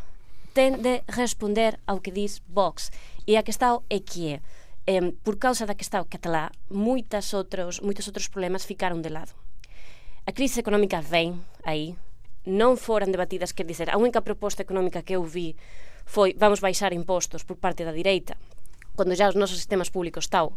Ten 0.57 0.81
de 0.83 1.05
responder 1.07 1.79
ao 1.87 2.01
que 2.01 2.11
diz 2.11 2.43
Vox. 2.49 2.91
E 3.29 3.37
a 3.37 3.45
que 3.45 3.53
está 3.53 3.77
é 3.93 4.01
que 4.01 4.41
é. 4.89 4.99
Por 5.23 5.39
causa 5.39 5.69
da 5.69 5.77
que 5.77 5.85
está 5.85 6.01
o 6.01 6.09
catalá 6.09 6.51
moitas 6.73 7.31
outros, 7.37 7.79
moitos 7.85 8.09
outros 8.09 8.33
problemas 8.33 8.67
ficaron 8.67 9.05
de 9.05 9.13
lado. 9.13 9.37
A 10.27 10.33
crise 10.33 10.59
económica 10.59 10.99
vem 10.99 11.39
aí. 11.63 11.95
Non 12.49 12.81
foran 12.81 13.13
debatidas, 13.13 13.53
quer 13.53 13.69
dizer, 13.69 13.93
a 13.93 14.01
única 14.01 14.25
proposta 14.25 14.65
económica 14.65 15.05
que 15.05 15.15
eu 15.15 15.23
vi 15.23 15.55
foi 16.09 16.33
vamos 16.35 16.59
baixar 16.59 16.97
impostos 16.97 17.45
por 17.45 17.61
parte 17.61 17.85
da 17.85 17.93
direita 17.93 18.35
cando 19.01 19.15
já 19.15 19.31
os 19.31 19.35
nosos 19.35 19.57
sistemas 19.57 19.89
públicos 19.89 20.25
estão 20.25 20.53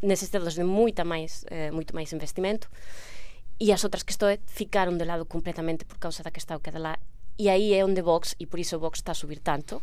necesitados 0.00 0.54
de 0.54 0.62
moita 0.62 1.04
máis, 1.04 1.44
eh, 1.50 1.72
moito 1.72 1.92
máis 1.92 2.12
investimento 2.12 2.70
e 3.60 3.72
as 3.72 3.84
outras 3.84 4.02
questões 4.02 4.40
ficaron 4.46 4.96
de 4.96 5.04
lado 5.04 5.26
completamente 5.26 5.84
por 5.84 5.98
causa 5.98 6.22
da 6.22 6.30
que 6.30 6.40
está 6.40 6.56
o 6.56 6.60
catalá 6.60 6.98
e 7.38 7.48
aí 7.48 7.72
é 7.74 7.84
onde 7.84 8.02
Vox, 8.02 8.34
e 8.38 8.46
por 8.46 8.58
iso 8.58 8.78
Vox 8.78 8.98
está 8.98 9.12
a 9.12 9.14
subir 9.14 9.40
tanto 9.40 9.82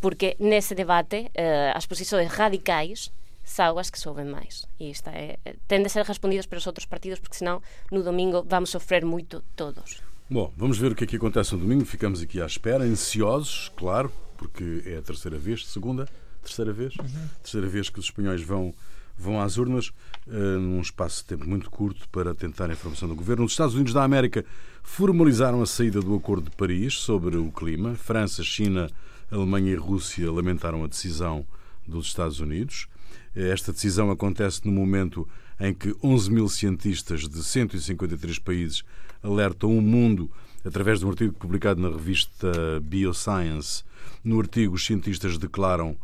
porque 0.00 0.36
nese 0.38 0.74
debate 0.74 1.30
eh, 1.34 1.72
as 1.74 1.86
posições 1.86 2.28
radicais 2.30 3.10
são 3.46 3.78
as 3.78 3.90
que 3.90 3.98
soben 3.98 4.26
máis. 4.26 4.66
E 4.78 4.90
esta 4.90 5.10
é, 5.10 5.38
ten 5.68 5.82
de 5.82 5.88
ser 5.88 6.04
respondidas 6.04 6.46
pelos 6.46 6.66
outros 6.66 6.84
partidos 6.84 7.20
porque 7.20 7.36
senão 7.36 7.62
no 7.90 8.02
domingo 8.02 8.44
vamos 8.46 8.70
sofrer 8.70 9.04
moito 9.04 9.42
todos. 9.54 10.02
Bom, 10.28 10.52
vamos 10.56 10.76
ver 10.76 10.92
o 10.92 10.94
que 10.94 11.04
é 11.04 11.06
que 11.06 11.16
acontece 11.16 11.54
no 11.54 11.60
domingo. 11.60 11.84
Ficamos 11.84 12.20
aqui 12.20 12.42
à 12.42 12.46
espera, 12.46 12.82
ansiosos, 12.82 13.70
claro, 13.76 14.12
porque 14.36 14.82
é 14.84 14.98
a 14.98 15.02
terceira 15.02 15.38
vez, 15.38 15.64
segunda, 15.68 16.08
terceira 16.42 16.72
vez, 16.72 16.94
terceira 17.42 17.68
vez 17.68 17.88
que 17.88 18.00
os 18.00 18.06
espanhóis 18.06 18.42
vão 18.42 18.74
vão 19.18 19.40
às 19.40 19.56
urnas 19.56 19.92
eh, 20.28 20.58
num 20.58 20.80
espaço 20.80 21.22
de 21.22 21.28
tempo 21.28 21.48
muito 21.48 21.70
curto 21.70 22.08
para 22.10 22.34
tentar 22.34 22.70
a 22.70 22.72
informação 22.72 23.08
do 23.08 23.14
governo. 23.14 23.44
Os 23.44 23.52
Estados 23.52 23.74
Unidos 23.74 23.92
da 23.92 24.02
América 24.04 24.44
formalizaram 24.82 25.62
a 25.62 25.66
saída 25.66 26.00
do 26.00 26.14
Acordo 26.14 26.50
de 26.50 26.56
Paris 26.56 26.94
sobre 26.94 27.36
o 27.36 27.50
clima. 27.50 27.94
França, 27.94 28.42
China, 28.42 28.90
Alemanha 29.30 29.72
e 29.72 29.76
Rússia 29.76 30.30
lamentaram 30.30 30.84
a 30.84 30.86
decisão 30.86 31.44
dos 31.86 32.06
Estados 32.06 32.40
Unidos. 32.40 32.86
Eh, 33.34 33.48
Esta 33.48 33.72
decisão 33.72 34.10
acontece 34.10 34.64
no 34.64 34.72
momento 34.72 35.26
em 35.58 35.72
que 35.72 35.94
11 36.02 36.30
mil 36.30 36.48
cientistas 36.48 37.28
de 37.28 37.42
153 37.42 38.38
países 38.38 38.84
alertam 39.22 39.76
o 39.76 39.80
mundo 39.80 40.30
através 40.64 40.98
de 40.98 41.06
um 41.06 41.10
artigo 41.10 41.32
publicado 41.32 41.80
na 41.80 41.88
revista 41.88 42.50
Bioscience. 42.82 43.84
No 44.22 44.38
artigo, 44.40 44.74
os 44.74 44.84
cientistas 44.84 45.38
declaram 45.38 45.96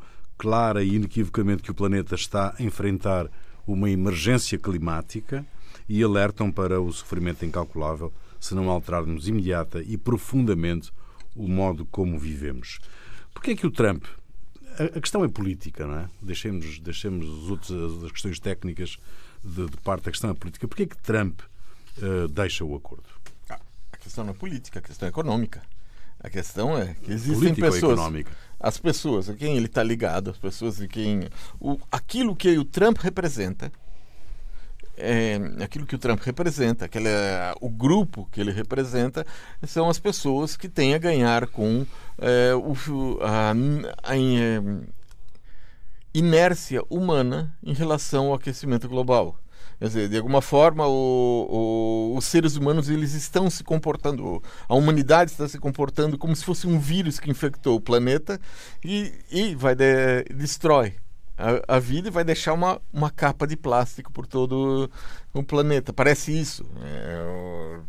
clara 0.42 0.82
e 0.82 0.96
inequivocamente 0.96 1.62
que 1.62 1.70
o 1.70 1.74
planeta 1.74 2.16
está 2.16 2.52
a 2.58 2.62
enfrentar 2.64 3.30
uma 3.64 3.88
emergência 3.88 4.58
climática 4.58 5.46
e 5.88 6.02
alertam 6.02 6.50
para 6.50 6.80
o 6.80 6.92
sofrimento 6.92 7.44
incalculável 7.44 8.12
se 8.40 8.52
não 8.52 8.68
alterarmos 8.68 9.28
imediata 9.28 9.80
e 9.80 9.96
profundamente 9.96 10.90
o 11.36 11.46
modo 11.46 11.86
como 11.86 12.18
vivemos. 12.18 12.80
Porquê 13.32 13.52
é 13.52 13.54
que 13.54 13.68
o 13.68 13.70
Trump 13.70 14.04
a 14.96 15.00
questão 15.00 15.22
é 15.22 15.28
política, 15.28 15.86
não 15.86 15.94
é? 15.96 16.08
Deixemos, 16.20 16.80
deixemos 16.80 17.28
os 17.28 17.48
outros, 17.48 18.02
as 18.02 18.10
questões 18.10 18.40
técnicas 18.40 18.98
de, 19.44 19.66
de 19.66 19.76
parte. 19.76 20.08
A 20.08 20.10
questão 20.10 20.30
é 20.30 20.34
política. 20.34 20.66
Porquê 20.66 20.84
é 20.84 20.86
que 20.86 20.96
Trump 20.96 21.40
eh, 21.98 22.26
deixa 22.28 22.64
o 22.64 22.74
acordo? 22.74 23.04
A 23.92 23.96
questão 23.98 24.24
não 24.24 24.32
é 24.32 24.34
política, 24.34 24.80
a 24.80 24.82
questão 24.82 25.06
é 25.06 25.10
econômica. 25.10 25.62
A 26.22 26.30
questão 26.30 26.78
é 26.78 26.94
que 27.02 27.12
existem 27.12 27.54
pessoas. 27.54 27.98
As 28.60 28.78
pessoas 28.78 29.28
a 29.28 29.34
quem 29.34 29.56
ele 29.56 29.66
está 29.66 29.82
ligado, 29.82 30.30
as 30.30 30.38
pessoas 30.38 30.76
de 30.76 30.86
quem. 30.86 31.28
O, 31.60 31.78
aquilo 31.90 32.36
que 32.36 32.56
o 32.56 32.64
Trump 32.64 32.98
representa. 32.98 33.72
É, 34.96 35.40
aquilo 35.64 35.86
que 35.86 35.96
o 35.96 35.98
Trump 35.98 36.20
representa, 36.20 36.84
aquele, 36.84 37.08
o 37.60 37.68
grupo 37.68 38.28
que 38.30 38.40
ele 38.40 38.52
representa, 38.52 39.26
são 39.66 39.88
as 39.88 39.98
pessoas 39.98 40.54
que 40.54 40.68
têm 40.68 40.94
a 40.94 40.98
ganhar 40.98 41.46
com 41.48 41.86
é, 42.18 42.54
o, 42.54 43.18
a, 43.22 43.52
a, 44.02 44.16
é, 44.16 44.62
inércia 46.14 46.82
humana 46.90 47.56
em 47.64 47.72
relação 47.72 48.26
ao 48.26 48.34
aquecimento 48.34 48.88
global. 48.88 49.38
Quer 49.82 49.88
dizer, 49.88 50.08
de 50.10 50.16
alguma 50.16 50.40
forma, 50.40 50.86
o, 50.86 52.12
o, 52.12 52.16
os 52.16 52.24
seres 52.26 52.54
humanos 52.54 52.88
eles 52.88 53.14
estão 53.14 53.50
se 53.50 53.64
comportando, 53.64 54.40
a 54.68 54.76
humanidade 54.76 55.32
está 55.32 55.48
se 55.48 55.58
comportando 55.58 56.16
como 56.16 56.36
se 56.36 56.44
fosse 56.44 56.68
um 56.68 56.78
vírus 56.78 57.18
que 57.18 57.28
infectou 57.28 57.74
o 57.74 57.80
planeta 57.80 58.40
e, 58.84 59.12
e 59.28 59.56
vai 59.56 59.74
de, 59.74 60.22
destrói 60.36 60.94
a, 61.36 61.76
a, 61.76 61.78
vida 61.80 62.06
e 62.06 62.10
vai 62.12 62.22
deixar 62.22 62.52
uma, 62.52 62.80
uma 62.92 63.10
capa 63.10 63.44
de 63.44 63.56
plástico 63.56 64.12
por 64.12 64.24
todo 64.24 64.88
o 65.34 65.42
planeta. 65.42 65.92
Parece 65.92 66.30
isso. 66.30 66.64
É, 66.80 67.80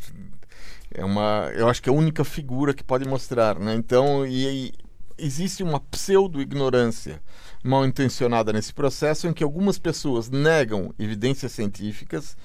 é 0.95 1.05
uma, 1.05 1.51
eu 1.53 1.69
acho 1.69 1.79
que 1.79 1.91
é 1.91 1.93
a 1.93 1.95
única 1.95 2.23
figura 2.23 2.73
que 2.73 2.83
pode 2.83 3.07
mostrar. 3.07 3.59
Né? 3.59 3.75
Então, 3.75 4.25
e, 4.25 4.69
e 4.69 4.73
existe 5.17 5.63
uma 5.63 5.79
pseudo-ignorância 5.79 7.21
mal 7.63 7.85
intencionada 7.85 8.51
nesse 8.51 8.73
processo 8.73 9.27
em 9.27 9.33
que 9.33 9.43
algumas 9.43 9.79
pessoas 9.79 10.29
negam 10.29 10.93
evidências 10.99 11.51
científicas 11.51 12.35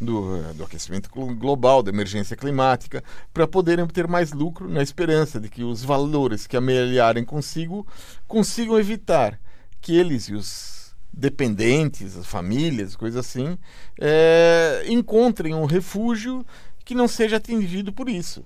do, 0.00 0.52
do 0.54 0.64
aquecimento 0.64 1.08
global, 1.10 1.82
da 1.82 1.90
emergência 1.90 2.36
climática, 2.36 3.02
para 3.32 3.46
poderem 3.46 3.86
ter 3.86 4.06
mais 4.08 4.32
lucro 4.32 4.68
na 4.68 4.82
esperança 4.82 5.40
de 5.40 5.48
que 5.48 5.62
os 5.62 5.82
valores 5.82 6.46
que 6.46 6.56
amelharem 6.56 7.24
consigo 7.24 7.86
consigam 8.26 8.78
evitar 8.78 9.38
que 9.80 9.96
eles 9.96 10.28
e 10.28 10.34
os 10.34 10.94
dependentes, 11.12 12.16
as 12.16 12.26
famílias, 12.26 12.96
coisas 12.96 13.24
assim, 13.24 13.56
é, 14.00 14.84
encontrem 14.88 15.54
um 15.54 15.64
refúgio 15.64 16.44
que 16.84 16.94
não 16.94 17.06
seja 17.06 17.36
atingido 17.36 17.92
por 17.92 18.08
isso. 18.08 18.44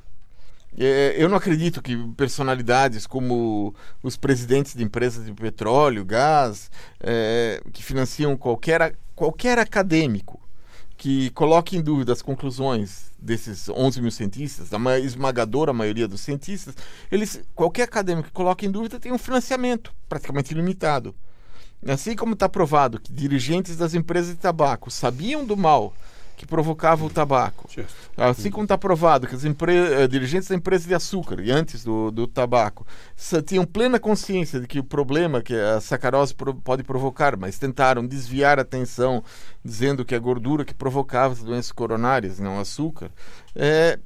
É, 0.76 1.14
eu 1.16 1.28
não 1.28 1.36
acredito 1.36 1.82
que 1.82 1.96
personalidades 2.16 3.06
como 3.06 3.74
os 4.02 4.16
presidentes 4.16 4.74
de 4.74 4.84
empresas 4.84 5.24
de 5.24 5.32
petróleo, 5.32 6.04
gás, 6.04 6.70
é, 7.00 7.60
que 7.72 7.82
financiam 7.82 8.36
qualquer, 8.36 8.94
qualquer 9.14 9.58
acadêmico 9.58 10.40
que 10.96 11.30
coloque 11.30 11.76
em 11.76 11.80
dúvida 11.80 12.12
as 12.12 12.20
conclusões 12.20 13.12
desses 13.18 13.68
11 13.68 14.02
mil 14.02 14.10
cientistas, 14.10 14.70
a 14.72 14.98
esmagadora 14.98 15.72
maioria 15.72 16.08
dos 16.08 16.20
cientistas, 16.20 16.74
eles, 17.10 17.40
qualquer 17.54 17.84
acadêmico 17.84 18.28
que 18.28 18.34
coloque 18.34 18.66
em 18.66 18.70
dúvida 18.70 18.98
tem 18.98 19.12
um 19.12 19.18
financiamento 19.18 19.92
praticamente 20.08 20.52
ilimitado. 20.52 21.14
Assim 21.86 22.16
como 22.16 22.34
está 22.34 22.48
provado 22.48 23.00
que 23.00 23.12
dirigentes 23.12 23.76
das 23.76 23.94
empresas 23.94 24.30
de 24.30 24.40
tabaco 24.40 24.90
sabiam 24.90 25.46
do 25.46 25.56
mal 25.56 25.94
que 26.38 26.46
provocava 26.46 27.04
o 27.04 27.10
tabaco. 27.10 27.68
Assim 28.16 28.48
como 28.48 28.62
está 28.62 28.78
provado 28.78 29.26
que 29.26 29.34
os 29.34 29.42
uh, 29.42 30.08
dirigentes 30.08 30.48
da 30.48 30.54
empresa 30.54 30.86
de 30.86 30.94
açúcar 30.94 31.40
e 31.40 31.50
antes 31.50 31.82
do, 31.82 32.12
do 32.12 32.28
tabaco 32.28 32.86
tinham 33.44 33.66
plena 33.66 33.98
consciência 33.98 34.60
de 34.60 34.68
que 34.68 34.78
o 34.78 34.84
problema 34.84 35.42
que 35.42 35.52
a 35.52 35.80
sacarose 35.80 36.32
pro 36.32 36.54
pode 36.54 36.84
provocar, 36.84 37.36
mas 37.36 37.58
tentaram 37.58 38.06
desviar 38.06 38.60
a 38.60 38.62
atenção 38.62 39.22
dizendo 39.64 40.04
que 40.04 40.14
a 40.14 40.18
gordura 40.18 40.64
que 40.64 40.72
provocava 40.72 41.34
as 41.34 41.42
doenças 41.42 41.72
coronárias, 41.72 42.38
não 42.38 42.58
o 42.58 42.60
açúcar. 42.60 43.10
É, 43.56 43.98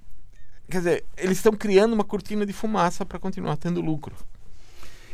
quer 0.71 0.79
dizer, 0.79 1.05
eles 1.19 1.37
estão 1.37 1.53
criando 1.53 1.93
uma 1.93 2.05
cortina 2.05 2.47
de 2.47 2.53
fumaça 2.55 3.05
para 3.05 3.19
continuar 3.19 3.59
tendo 3.59 3.83
lucro. 3.83 4.15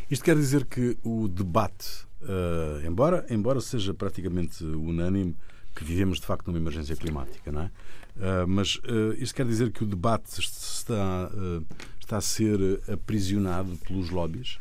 Isto 0.09 0.25
quer 0.25 0.37
dizer 0.37 0.65
que 0.67 0.97
o 1.03 1.27
debate, 1.27 2.07
uh, 2.23 2.87
embora, 2.87 3.27
embora 3.29 3.61
seja 3.61 3.93
praticamente 3.93 4.65
unânime, 4.65 5.37
que 5.79 5.85
vivemos 5.85 6.19
de 6.19 6.27
facto 6.27 6.49
numa 6.49 6.59
emergência 6.59 6.97
climática, 6.97 7.53
não 7.53 7.63
é? 7.63 7.71
Uh, 8.17 8.49
mas 8.49 8.75
uh, 8.77 9.15
isto 9.17 9.33
quer 9.33 9.47
dizer 9.47 9.71
que 9.71 9.85
o 9.85 9.87
debate 9.87 10.41
está, 10.41 11.31
uh, 11.33 11.65
está 12.01 12.17
a 12.17 12.21
ser 12.21 12.59
aprisionado 12.93 13.77
pelos 13.87 14.11
lobbies? 14.11 14.59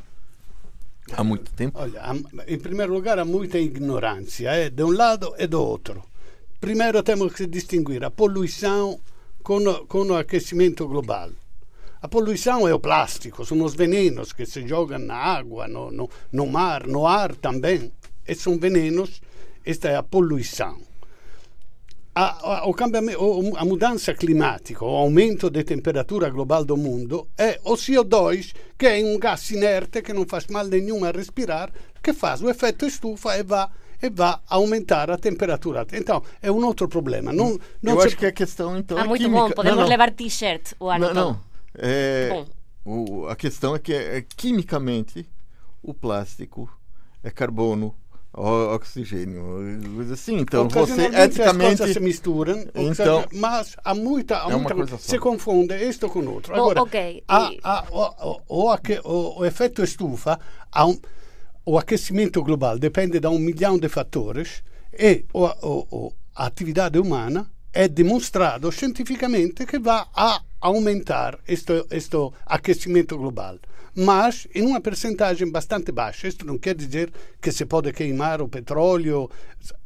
Há 1.11 1.23
muito 1.23 1.51
tempo? 1.53 1.79
Olha, 1.79 2.03
em 2.47 2.59
primeiro 2.59 2.93
lugar, 2.93 3.17
há 3.17 3.25
muita 3.25 3.57
ignorância, 3.57 4.49
é, 4.51 4.69
de 4.69 4.83
um 4.83 4.91
lado 4.91 5.33
e 5.39 5.47
do 5.47 5.59
outro. 5.59 6.03
Primeiro 6.59 7.01
temos 7.01 7.33
que 7.33 7.47
distinguir 7.47 8.03
a 8.03 8.11
poluição 8.11 8.99
com, 9.41 9.63
com 9.87 10.03
o 10.05 10.15
aquecimento 10.15 10.87
global. 10.87 11.31
A 11.99 12.07
poluição 12.07 12.67
é 12.67 12.73
o 12.75 12.79
plástico, 12.79 13.43
são 13.43 13.63
os 13.63 13.73
venenos 13.73 14.31
que 14.33 14.45
se 14.45 14.67
jogam 14.67 14.99
na 14.99 15.15
água, 15.15 15.67
no, 15.67 15.89
no, 15.91 16.09
no 16.31 16.45
mar, 16.45 16.85
no 16.85 17.07
ar 17.07 17.33
também. 17.33 17.91
E 18.27 18.35
são 18.35 18.59
venenos, 18.59 19.19
esta 19.65 19.89
é 19.89 19.95
a 19.95 20.03
poluição. 20.03 20.86
A, 22.19 22.63
a, 22.63 22.67
o 22.67 23.57
a 23.57 23.63
mudança 23.63 24.11
climática, 24.15 24.83
o 24.83 24.95
aumento 24.95 25.51
da 25.51 25.63
temperatura 25.63 26.31
global 26.31 26.65
do 26.65 26.75
mundo 26.75 27.27
é 27.37 27.59
o 27.63 27.73
CO2, 27.73 28.55
que 28.75 28.87
é 28.87 28.97
um 29.05 29.19
gás 29.19 29.51
inerte 29.51 30.01
que 30.01 30.13
não 30.13 30.25
faz 30.25 30.47
mal 30.47 30.65
nenhum 30.65 31.05
a 31.05 31.11
respirar, 31.11 31.71
que 32.01 32.13
faz 32.13 32.41
o 32.41 32.49
efeito 32.49 32.87
estufa 32.87 33.37
e 33.37 33.43
vai 33.43 33.67
e 34.01 34.09
vai 34.09 34.35
aumentar 34.49 35.11
a 35.11 35.17
temperatura. 35.17 35.85
Então, 35.93 36.23
é 36.41 36.51
um 36.51 36.65
outro 36.65 36.87
problema. 36.87 37.31
Não, 37.31 37.59
não 37.83 37.93
Eu 37.93 38.01
se... 38.01 38.07
acho 38.07 38.17
que 38.17 38.25
a 38.25 38.31
questão, 38.31 38.75
então, 38.75 38.97
ah, 38.97 39.01
é 39.01 39.03
muito 39.03 39.21
química. 39.21 39.41
bom. 39.41 39.51
Podemos 39.51 39.77
não, 39.77 39.83
não. 39.83 39.89
levar 39.89 40.11
t-shirt 40.11 40.73
o 40.79 40.89
ano 40.89 41.07
Não, 41.07 41.13
não. 41.13 41.41
É, 41.75 42.45
o, 42.83 43.27
a 43.27 43.35
questão 43.35 43.75
é 43.75 43.79
que, 43.79 43.93
é, 43.93 44.23
quimicamente, 44.35 45.29
o 45.83 45.93
plástico 45.93 46.67
é 47.23 47.29
carbono, 47.29 47.95
oxigênio, 48.37 49.41
assim. 50.11 50.37
Então 50.37 50.67
você 50.67 51.05
eticamente 51.07 51.83
as 51.83 51.91
se 51.91 51.99
misturam, 51.99 52.65
então, 52.75 53.25
mas 53.33 53.75
há 53.83 53.95
muita, 53.95 54.43
há 54.43 54.51
é 54.51 54.55
muita 54.55 54.75
coisa 54.75 54.97
se 54.97 55.17
confunde 55.17 55.75
isto 55.75 56.07
com 56.07 56.25
outro. 56.27 56.53
Agora, 56.53 56.81
oh, 56.81 56.83
okay. 56.83 57.23
há, 57.27 57.51
há, 57.63 57.85
o, 57.91 58.35
o, 58.47 58.75
o, 59.03 59.39
o, 59.39 59.45
efeito 59.45 59.83
estufa, 59.83 60.39
um, 60.75 60.97
o 61.65 61.77
aquecimento 61.77 62.43
global 62.43 62.77
depende 62.77 63.19
da 63.19 63.29
um 63.29 63.39
milhão 63.39 63.77
de 63.77 63.89
fatores 63.89 64.63
e 64.93 65.25
a 66.35 66.45
atividade 66.45 66.99
humana 66.99 67.49
é 67.73 67.87
demonstrado 67.87 68.71
cientificamente 68.71 69.65
que 69.65 69.79
vai 69.79 70.05
a 70.15 70.41
aumentar 70.61 71.39
este, 71.47 71.85
este 71.91 72.17
aquecimento 72.45 73.17
global 73.17 73.57
mas 73.97 74.47
em 74.53 74.61
uma 74.61 74.79
percentagem 74.79 75.49
bastante 75.49 75.91
baixa. 75.91 76.27
Isto 76.27 76.45
não 76.45 76.59
quer 76.59 76.75
dizer 76.75 77.11
que 77.41 77.51
se 77.51 77.65
pode 77.65 77.91
queimar 77.91 78.43
o 78.43 78.47
petróleo. 78.47 79.27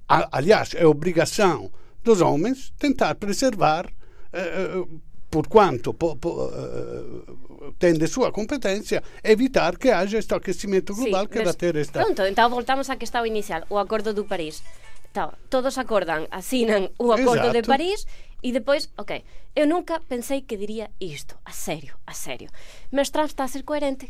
Aliás, 0.06 0.76
é 0.76 0.86
obrigação 0.86 1.72
dos 2.04 2.20
homens 2.20 2.74
tentar 2.78 3.16
preservar, 3.16 3.88
eh, 4.34 4.84
por 5.30 5.48
quanto 5.48 5.94
po, 5.94 6.18
po, 6.18 6.52
eh, 6.54 7.72
tem 7.80 7.94
de 7.94 8.06
sua 8.06 8.34
competência, 8.34 9.02
evitar 9.24 9.78
que 9.78 9.90
haja 9.90 10.18
este 10.18 10.34
aquecimento 10.34 10.94
global 10.94 11.26
que 11.26 11.42
vai 11.42 11.54
ter 11.54 11.78
esta. 11.78 12.04
Pronto, 12.04 12.22
então 12.24 12.50
voltamos 12.50 12.90
à 12.90 12.98
questão 12.98 13.26
inicial, 13.26 13.64
o 13.70 13.78
Acordo 13.78 14.14
do 14.14 14.26
Paris. 14.26 14.62
Então, 15.10 15.32
todos 15.50 15.78
acordan, 15.78 16.26
asinan 16.32 16.90
o 16.98 17.14
Acordo 17.14 17.48
Exacto. 17.48 17.62
de 17.62 17.68
París 17.68 18.06
e 18.42 18.52
depois, 18.52 18.90
ok, 18.98 19.24
eu 19.56 19.68
nunca 19.68 20.02
pensei 20.02 20.42
que 20.42 20.58
diría 20.58 20.90
isto, 21.00 21.38
a 21.46 21.52
serio, 21.52 21.98
a 22.06 22.14
serio. 22.14 22.50
Mas 22.92 23.10
Trump 23.10 23.30
está 23.30 23.46
a 23.46 23.52
ser 23.52 23.64
coherente. 23.64 24.10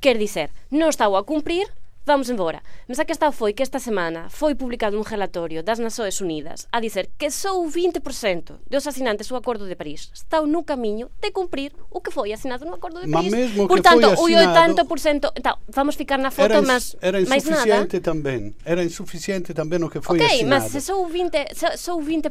Quer 0.00 0.18
dizer, 0.18 0.50
non 0.72 0.88
está 0.88 1.06
a 1.06 1.22
cumprir, 1.22 1.68
vamos 2.04 2.28
embora. 2.30 2.62
Mas 2.88 2.98
a 2.98 3.04
questão 3.04 3.32
foi 3.32 3.52
que 3.52 3.62
esta 3.62 3.78
semana 3.78 4.28
foi 4.28 4.54
publicado 4.54 4.98
un 4.98 5.04
relatorio 5.04 5.62
das 5.62 5.78
Nações 5.78 6.20
Unidas 6.20 6.66
a 6.72 6.80
dizer 6.80 7.10
que 7.18 7.30
só 7.30 7.60
o 7.60 7.70
20% 7.70 8.58
dos 8.68 8.86
asinantes 8.86 9.28
do 9.28 9.36
Acordo 9.36 9.66
de 9.66 9.74
París 9.74 10.10
estão 10.14 10.46
no 10.46 10.62
camiño 10.64 11.10
de 11.20 11.30
cumprir 11.30 11.72
o 11.90 12.00
que 12.00 12.10
foi 12.10 12.32
asinado 12.32 12.64
no 12.64 12.74
Acordo 12.74 13.00
de 13.00 13.10
París. 13.10 13.32
mesmo 13.32 13.68
Portanto, 13.68 14.06
o 14.18 14.26
80%, 14.26 15.32
então, 15.36 15.56
vamos 15.68 15.94
ficar 15.94 16.18
na 16.18 16.30
foto, 16.30 16.52
era, 16.52 16.62
mas 16.62 16.96
era 17.00 17.20
insuficiente 17.20 18.00
também. 18.00 18.54
Era 18.64 18.84
insuficiente 18.84 19.54
também 19.54 19.82
o 19.82 19.88
que 19.88 20.00
foi 20.00 20.16
okay, 20.16 20.36
assinado. 20.36 20.62
mas 20.62 20.72
se 20.72 20.80
só 20.80 21.02
o 21.02 21.08
20%, 21.08 21.76
só 21.76 21.96
o 21.96 22.02
20 22.02 22.28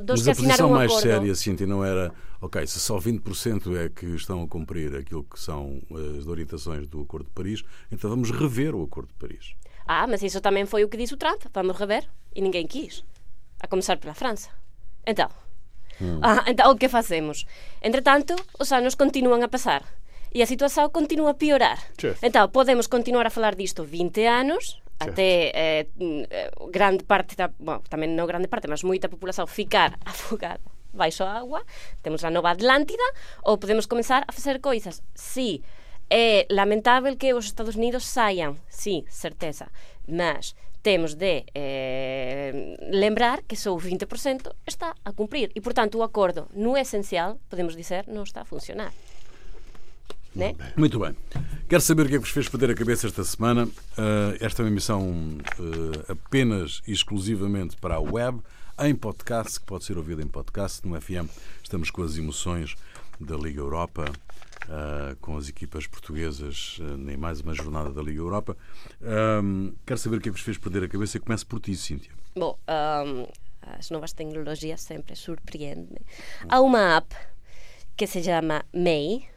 dos 0.00 0.20
mas 0.20 0.22
que 0.22 0.30
assinaram 0.30 0.70
o 0.70 0.74
acordo... 0.74 0.92
mais 0.92 1.02
séria, 1.02 1.34
Cintia, 1.34 1.66
não 1.66 1.84
era 1.84 2.12
ok, 2.44 2.66
se 2.66 2.78
só 2.78 2.98
20% 2.98 3.74
é 3.76 3.88
que 3.88 4.06
estão 4.14 4.42
a 4.42 4.48
cumprir 4.48 4.94
aquilo 4.94 5.24
que 5.24 5.40
são 5.40 5.80
as 6.18 6.26
orientações 6.26 6.86
do 6.86 7.00
Acordo 7.00 7.26
de 7.26 7.32
Paris, 7.32 7.64
então 7.90 8.10
vamos 8.10 8.30
rever 8.30 8.74
o 8.74 8.82
Acordo 8.82 9.08
de 9.08 9.14
Paris. 9.14 9.54
Ah, 9.86 10.06
mas 10.06 10.22
isso 10.22 10.40
também 10.40 10.66
foi 10.66 10.84
o 10.84 10.88
que 10.88 10.96
disse 10.96 11.14
o 11.14 11.16
Trump. 11.16 11.42
Vamos 11.52 11.76
rever. 11.78 12.08
E 12.34 12.40
ninguém 12.40 12.66
quis. 12.66 13.04
A 13.60 13.66
começar 13.66 13.96
pela 13.98 14.14
França. 14.14 14.50
Então. 15.06 15.28
Hum. 16.00 16.20
Ah, 16.22 16.44
então 16.46 16.70
o 16.70 16.76
que 16.76 16.88
fazemos? 16.88 17.44
Entretanto, 17.82 18.34
os 18.58 18.72
anos 18.72 18.94
continuam 18.94 19.42
a 19.42 19.48
passar. 19.48 19.82
E 20.32 20.42
a 20.42 20.46
situação 20.46 20.88
continua 20.90 21.30
a 21.30 21.34
piorar. 21.34 21.78
Certo. 21.98 22.18
Então, 22.22 22.48
podemos 22.48 22.86
continuar 22.86 23.26
a 23.26 23.30
falar 23.30 23.54
disto 23.54 23.84
20 23.84 24.26
anos, 24.26 24.82
certo. 24.98 25.10
até 25.12 25.52
eh, 25.54 25.86
eh, 26.30 26.50
grande 26.72 27.04
parte 27.04 27.36
da, 27.36 27.48
bom, 27.48 27.78
tamén 27.88 28.18
non 28.18 28.26
grande 28.26 28.50
parte, 28.50 28.66
mas 28.66 28.82
moita 28.82 29.06
população 29.06 29.46
ficar 29.46 29.94
afogada 30.04 30.73
baixo 30.94 31.24
a 31.24 31.32
agua, 31.32 31.62
temos 32.02 32.24
a 32.24 32.30
nova 32.30 32.50
Atlántida, 32.50 33.02
ou 33.42 33.58
podemos 33.58 33.86
comenzar 33.86 34.24
a 34.26 34.32
facer 34.32 34.60
coisas. 34.60 35.02
Sí, 35.14 35.62
É 36.10 36.46
lamentável 36.50 37.16
que 37.16 37.32
os 37.32 37.46
Estados 37.46 37.76
Unidos 37.76 38.06
saiam, 38.06 38.56
sí, 38.68 39.04
certeza, 39.08 39.66
mas 40.06 40.54
temos 40.82 41.14
de 41.14 41.44
eh, 41.54 42.76
lembrar 42.92 43.42
que 43.42 43.56
só 43.56 43.74
o 43.74 43.78
20% 43.78 44.54
está 44.66 44.94
a 45.02 45.12
cumprir 45.12 45.50
e, 45.54 45.60
portanto, 45.60 45.96
o 45.96 46.02
acordo 46.02 46.46
no 46.54 46.76
essencial, 46.76 47.40
podemos 47.48 47.74
dizer, 47.74 48.04
não 48.06 48.22
está 48.22 48.42
a 48.42 48.44
funcionar. 48.44 48.92
Né? 50.34 50.54
Muito 50.76 50.98
bem. 50.98 51.16
Quero 51.68 51.80
saber 51.80 52.02
o 52.02 52.08
que 52.08 52.16
é 52.16 52.18
que 52.18 52.24
vos 52.24 52.30
fez 52.30 52.48
perder 52.48 52.70
a 52.72 52.74
cabeça 52.74 53.06
esta 53.06 53.24
semana. 53.24 53.64
Uh, 53.64 54.36
esta 54.40 54.60
é 54.60 54.64
uma 54.64 54.70
emissão 54.70 55.08
uh, 55.10 56.12
apenas 56.12 56.82
e 56.86 56.92
exclusivamente 56.92 57.76
para 57.76 57.94
a 57.94 58.00
web, 58.00 58.40
em 58.80 58.94
podcast, 58.94 59.60
que 59.60 59.66
pode 59.66 59.84
ser 59.84 59.96
ouvido 59.96 60.22
em 60.22 60.26
podcast. 60.26 60.86
No 60.86 61.00
FM 61.00 61.28
estamos 61.62 61.90
com 61.90 62.02
as 62.02 62.16
emoções 62.16 62.74
da 63.20 63.36
Liga 63.36 63.60
Europa, 63.60 64.04
uh, 64.64 65.16
com 65.20 65.36
as 65.36 65.48
equipas 65.48 65.86
portuguesas 65.86 66.78
uh, 66.80 66.96
nem 66.96 67.16
mais 67.16 67.40
uma 67.40 67.54
jornada 67.54 67.92
da 67.92 68.02
Liga 68.02 68.18
Europa. 68.18 68.56
Um, 69.00 69.74
quero 69.86 69.98
saber 69.98 70.16
o 70.16 70.20
que 70.20 70.28
é 70.28 70.32
que 70.32 70.38
vos 70.38 70.44
fez 70.44 70.58
perder 70.58 70.84
a 70.84 70.88
cabeça 70.88 71.20
começo 71.20 71.46
por 71.46 71.60
ti, 71.60 71.76
Cíntia. 71.76 72.12
Bom, 72.34 72.58
um, 73.06 73.26
as 73.78 73.90
novas 73.90 74.12
tecnologias 74.12 74.80
sempre 74.80 75.14
surpreendem. 75.14 76.00
Há 76.48 76.60
uma 76.60 76.96
app 76.96 77.14
que 77.96 78.06
se 78.06 78.22
chama 78.22 78.64
May 78.72 79.28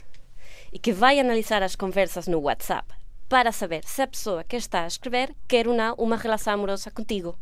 e 0.73 0.79
que 0.79 0.91
vai 0.91 1.19
analisar 1.19 1.61
as 1.61 1.75
conversas 1.75 2.27
no 2.27 2.39
WhatsApp 2.39 2.93
para 3.29 3.51
saber 3.51 3.83
se 3.83 4.01
a 4.01 4.07
pessoa 4.07 4.43
que 4.43 4.55
está 4.55 4.83
a 4.83 4.87
escrever 4.87 5.35
quer 5.47 5.67
ou 5.67 5.75
não 5.75 5.93
uma 5.95 6.15
relação 6.15 6.53
amorosa 6.53 6.89
contigo. 6.89 7.37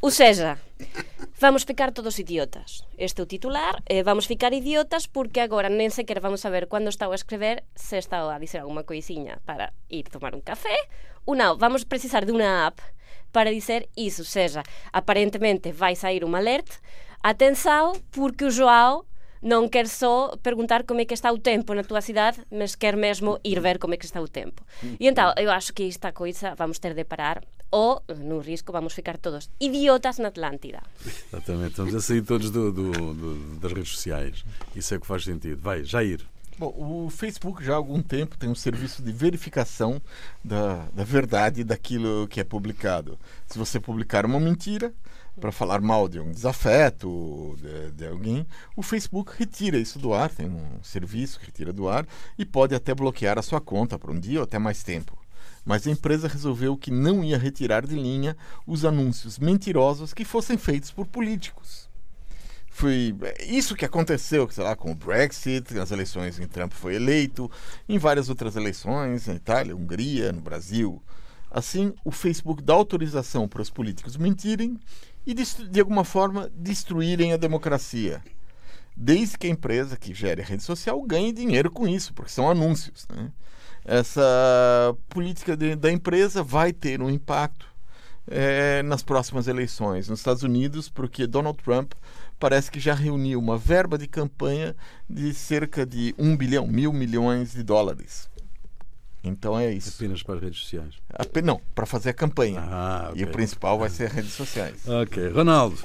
Usesa. 0.00 0.58
Vamos 1.40 1.64
ficar 1.64 1.90
todos 1.92 2.18
idiotas. 2.18 2.86
Este 2.98 3.20
é 3.20 3.24
o 3.24 3.26
titular. 3.26 3.82
Eh, 3.86 4.02
vamos 4.02 4.26
ficar 4.26 4.52
idiotas 4.52 5.06
porque 5.06 5.40
agora 5.40 5.68
nem 5.68 5.90
sequer 5.90 6.18
vamos 6.20 6.40
saber 6.40 6.66
cando 6.66 6.90
está 6.90 7.06
a 7.06 7.14
escrever, 7.14 7.64
se 7.74 7.98
está 7.98 8.22
a 8.22 8.38
dizer 8.38 8.62
alguma 8.62 8.82
coisinha 8.82 9.38
para 9.46 9.72
ir 9.90 10.06
tomar 10.10 10.34
un 10.34 10.40
café. 10.40 10.74
Una, 11.26 11.54
vamos 11.54 11.82
precisar 11.82 12.26
dunha 12.26 12.66
app 12.66 12.78
para 13.30 13.50
dizer 13.50 13.90
iso. 13.94 14.22
Seja, 14.22 14.62
aparentemente 14.92 15.72
vai 15.72 15.94
sair 15.94 16.24
un 16.24 16.34
alert. 16.34 16.82
Atenção, 17.22 17.94
porque 18.10 18.44
o 18.44 18.50
João 18.50 19.06
non 19.42 19.66
quer 19.66 19.90
só 19.90 20.38
perguntar 20.38 20.86
como 20.86 21.02
é 21.02 21.04
que 21.06 21.14
está 21.14 21.30
o 21.34 21.38
tempo 21.38 21.74
na 21.74 21.82
tua 21.82 22.02
cidade, 22.02 22.38
mas 22.50 22.78
quer 22.78 22.94
mesmo 22.94 23.42
ir 23.42 23.58
ver 23.58 23.82
como 23.82 23.94
é 23.94 23.98
que 23.98 24.06
está 24.06 24.22
o 24.22 24.30
tempo. 24.30 24.62
E 24.98 25.10
então, 25.10 25.34
eu 25.34 25.50
acho 25.50 25.74
que 25.74 25.86
esta 25.86 26.14
coisa 26.14 26.54
vamos 26.54 26.78
ter 26.78 26.94
de 26.94 27.02
parar 27.02 27.42
ou, 27.72 28.02
no 28.18 28.38
risco, 28.38 28.70
vamos 28.70 28.92
ficar 28.92 29.16
todos 29.16 29.50
idiotas 29.58 30.18
na 30.18 30.28
Atlântida. 30.28 30.82
Exatamente, 31.04 31.70
estamos 31.70 31.94
a 31.94 32.00
sair 32.00 32.22
todos 32.22 32.50
do, 32.50 32.70
do, 32.70 33.14
do, 33.14 33.56
das 33.58 33.72
redes 33.72 33.92
sociais. 33.92 34.44
Isso 34.76 34.94
é 34.94 34.98
que 34.98 35.06
faz 35.06 35.24
sentido. 35.24 35.60
Vai, 35.60 35.82
Jair. 35.82 36.20
Bom, 36.58 36.74
o 36.76 37.10
Facebook 37.10 37.64
já 37.64 37.72
há 37.72 37.76
algum 37.76 38.02
tempo 38.02 38.36
tem 38.36 38.50
um 38.50 38.54
serviço 38.54 39.02
de 39.02 39.10
verificação 39.10 40.00
da, 40.44 40.86
da 40.92 41.02
verdade 41.02 41.64
daquilo 41.64 42.28
que 42.28 42.40
é 42.40 42.44
publicado. 42.44 43.18
Se 43.46 43.58
você 43.58 43.80
publicar 43.80 44.26
uma 44.26 44.38
mentira 44.38 44.92
para 45.40 45.50
falar 45.50 45.80
mal 45.80 46.06
de 46.08 46.20
um 46.20 46.30
desafeto 46.30 47.56
de, 47.58 47.92
de, 47.92 48.06
alguém, 48.06 48.46
o 48.76 48.82
Facebook 48.82 49.32
retira 49.34 49.78
isso 49.78 49.98
do 49.98 50.12
ar, 50.12 50.28
tem 50.28 50.46
um 50.46 50.82
serviço 50.82 51.40
que 51.40 51.46
retira 51.46 51.72
do 51.72 51.88
ar 51.88 52.06
e 52.38 52.44
pode 52.44 52.74
até 52.74 52.94
bloquear 52.94 53.38
a 53.38 53.42
sua 53.42 53.60
conta 53.60 53.98
por 53.98 54.10
um 54.10 54.20
dia 54.20 54.40
ou 54.40 54.44
até 54.44 54.58
mais 54.58 54.82
tempo 54.82 55.21
mas 55.64 55.86
a 55.86 55.90
empresa 55.90 56.28
resolveu 56.28 56.76
que 56.76 56.90
não 56.90 57.22
ia 57.22 57.38
retirar 57.38 57.86
de 57.86 57.94
linha 57.94 58.36
os 58.66 58.84
anúncios 58.84 59.38
mentirosos 59.38 60.12
que 60.12 60.24
fossem 60.24 60.58
feitos 60.58 60.90
por 60.90 61.06
políticos. 61.06 61.88
Foi 62.74 63.14
isso 63.46 63.76
que 63.76 63.84
aconteceu, 63.84 64.50
sei 64.50 64.64
lá, 64.64 64.74
com 64.74 64.92
o 64.92 64.94
Brexit, 64.94 65.74
nas 65.74 65.90
eleições 65.90 66.40
em 66.40 66.48
Trump 66.48 66.72
foi 66.72 66.94
eleito, 66.94 67.50
em 67.86 67.98
várias 67.98 68.30
outras 68.30 68.56
eleições, 68.56 69.26
na 69.26 69.34
Itália, 69.34 69.76
Hungria, 69.76 70.32
no 70.32 70.40
Brasil. 70.40 71.00
Assim, 71.50 71.92
o 72.02 72.10
Facebook 72.10 72.62
dá 72.62 72.72
autorização 72.72 73.46
para 73.46 73.60
os 73.60 73.68
políticos 73.68 74.16
mentirem 74.16 74.80
e, 75.26 75.34
de 75.34 75.80
alguma 75.80 76.02
forma, 76.02 76.50
destruírem 76.54 77.34
a 77.34 77.36
democracia. 77.36 78.22
Desde 78.96 79.36
que 79.36 79.46
a 79.46 79.50
empresa 79.50 79.98
que 79.98 80.14
gere 80.14 80.40
a 80.40 80.44
rede 80.44 80.62
social 80.62 81.00
ganhe 81.02 81.30
dinheiro 81.30 81.70
com 81.70 81.86
isso, 81.86 82.14
porque 82.14 82.32
são 82.32 82.50
anúncios. 82.50 83.06
Né? 83.08 83.30
Essa 83.84 84.96
política 85.08 85.56
de, 85.56 85.74
da 85.74 85.90
empresa 85.90 86.42
vai 86.42 86.72
ter 86.72 87.02
um 87.02 87.10
impacto 87.10 87.66
é, 88.28 88.82
nas 88.82 89.02
próximas 89.02 89.48
eleições 89.48 90.08
nos 90.08 90.20
Estados 90.20 90.42
Unidos, 90.42 90.88
porque 90.88 91.26
Donald 91.26 91.58
Trump 91.62 91.92
parece 92.38 92.70
que 92.70 92.78
já 92.78 92.94
reuniu 92.94 93.38
uma 93.38 93.58
verba 93.58 93.98
de 93.98 94.06
campanha 94.06 94.76
de 95.08 95.34
cerca 95.34 95.84
de 95.84 96.14
um 96.18 96.36
bilhão, 96.36 96.66
mil 96.66 96.92
milhões 96.92 97.52
de 97.52 97.62
dólares. 97.62 98.30
Então 99.24 99.58
é 99.58 99.72
isso. 99.72 99.94
Apenas 99.96 100.22
para 100.22 100.34
as 100.34 100.42
redes 100.42 100.60
sociais? 100.60 100.94
Não, 101.44 101.60
para 101.74 101.86
fazer 101.86 102.10
a 102.10 102.14
campanha. 102.14 102.60
Ah, 102.60 103.08
okay. 103.10 103.22
E 103.22 103.24
o 103.24 103.28
principal 103.28 103.78
vai 103.78 103.88
ser 103.88 104.06
as 104.06 104.12
redes 104.12 104.32
sociais. 104.32 104.86
Ok. 104.86 105.28
Ronaldo. 105.28 105.78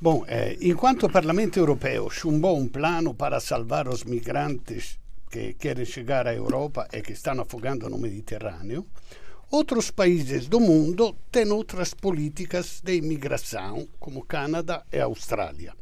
Bom, 0.00 0.24
eh, 0.28 0.56
enquanto 0.60 1.06
o 1.06 1.10
Parlamento 1.10 1.58
Europeu 1.58 2.10
chumbou 2.10 2.58
um 2.58 2.68
plano 2.68 3.14
para 3.14 3.40
salvar 3.40 3.88
os 3.88 4.04
migrantes 4.04 4.98
que 5.34 5.54
querem 5.54 5.84
chegar 5.84 6.28
à 6.28 6.32
Europa 6.32 6.86
e 6.92 7.02
que 7.02 7.12
estão 7.12 7.40
afogando 7.40 7.90
no 7.90 7.98
Mediterrâneo, 7.98 8.86
outros 9.50 9.90
países 9.90 10.46
do 10.46 10.60
mundo 10.60 11.16
têm 11.32 11.50
outras 11.50 11.92
políticas 11.92 12.80
de 12.80 12.94
imigração, 12.94 13.88
como 13.98 14.24
Canadá 14.24 14.84
e 14.92 15.00
Austrália. 15.00 15.74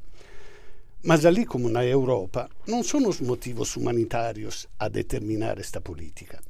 Mas 1.04 1.26
ali 1.26 1.44
como 1.44 1.68
na 1.68 1.84
Europa, 1.84 2.48
não 2.66 2.82
são 2.82 3.06
os 3.06 3.20
motivos 3.20 3.76
humanitários 3.76 4.66
a 4.78 4.88
determinar 4.88 5.58
esta 5.58 5.82
política. 5.82 6.40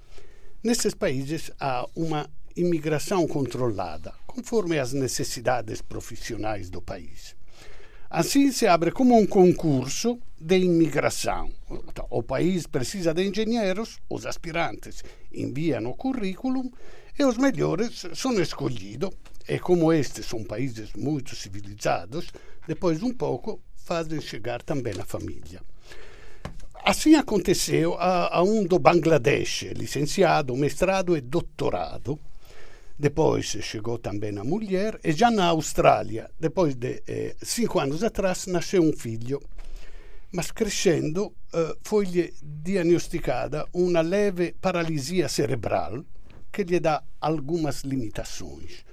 Nesses 0.62 0.94
países 0.94 1.50
há 1.58 1.84
uma 1.96 2.30
imigração 2.54 3.26
controlada, 3.26 4.14
conforme 4.28 4.78
as 4.78 4.92
necessidades 4.92 5.82
profissionais 5.82 6.70
do 6.70 6.80
país. 6.80 7.34
Assim 8.14 8.52
se 8.52 8.66
abre 8.66 8.92
como 8.92 9.18
um 9.18 9.26
concurso 9.26 10.18
de 10.38 10.58
imigração. 10.58 11.50
O 12.10 12.22
país 12.22 12.66
precisa 12.66 13.14
de 13.14 13.26
engenheiros, 13.26 14.00
os 14.06 14.26
aspirantes 14.26 15.02
enviam 15.32 15.86
o 15.86 15.94
currículo 15.94 16.70
e 17.18 17.24
os 17.24 17.38
melhores 17.38 18.04
são 18.12 18.38
escolhidos. 18.38 19.08
E 19.48 19.58
como 19.58 19.90
estes 19.90 20.26
são 20.26 20.44
países 20.44 20.92
muito 20.92 21.34
civilizados, 21.34 22.30
depois 22.68 22.98
de 22.98 23.06
um 23.06 23.14
pouco 23.14 23.62
fazem 23.76 24.20
chegar 24.20 24.60
também 24.60 24.92
a 25.00 25.06
família. 25.06 25.62
Assim 26.84 27.14
aconteceu 27.14 27.94
a, 27.94 28.36
a 28.36 28.42
um 28.42 28.62
do 28.62 28.78
Bangladesh, 28.78 29.72
licenciado, 29.74 30.54
mestrado 30.54 31.16
e 31.16 31.20
doutorado. 31.22 32.20
Depois 33.02 33.46
chegou 33.46 33.98
também 33.98 34.38
a 34.38 34.44
mulher 34.44 35.00
e 35.02 35.10
já 35.10 35.28
na 35.28 35.46
Austrália, 35.46 36.30
depois 36.38 36.76
de 36.76 37.02
eh, 37.08 37.34
cinco 37.42 37.80
anos 37.80 38.04
atrás, 38.04 38.46
nasceu 38.46 38.80
um 38.80 38.92
filho. 38.92 39.42
Mas 40.30 40.52
crescendo 40.52 41.34
eh, 41.52 41.76
foi-lhe 41.82 42.32
diagnosticada 42.40 43.66
uma 43.74 44.02
leve 44.02 44.54
paralisia 44.60 45.28
cerebral 45.28 46.04
que 46.52 46.62
lhe 46.62 46.78
dá 46.78 47.02
algumas 47.20 47.82
limitações. 47.82 48.84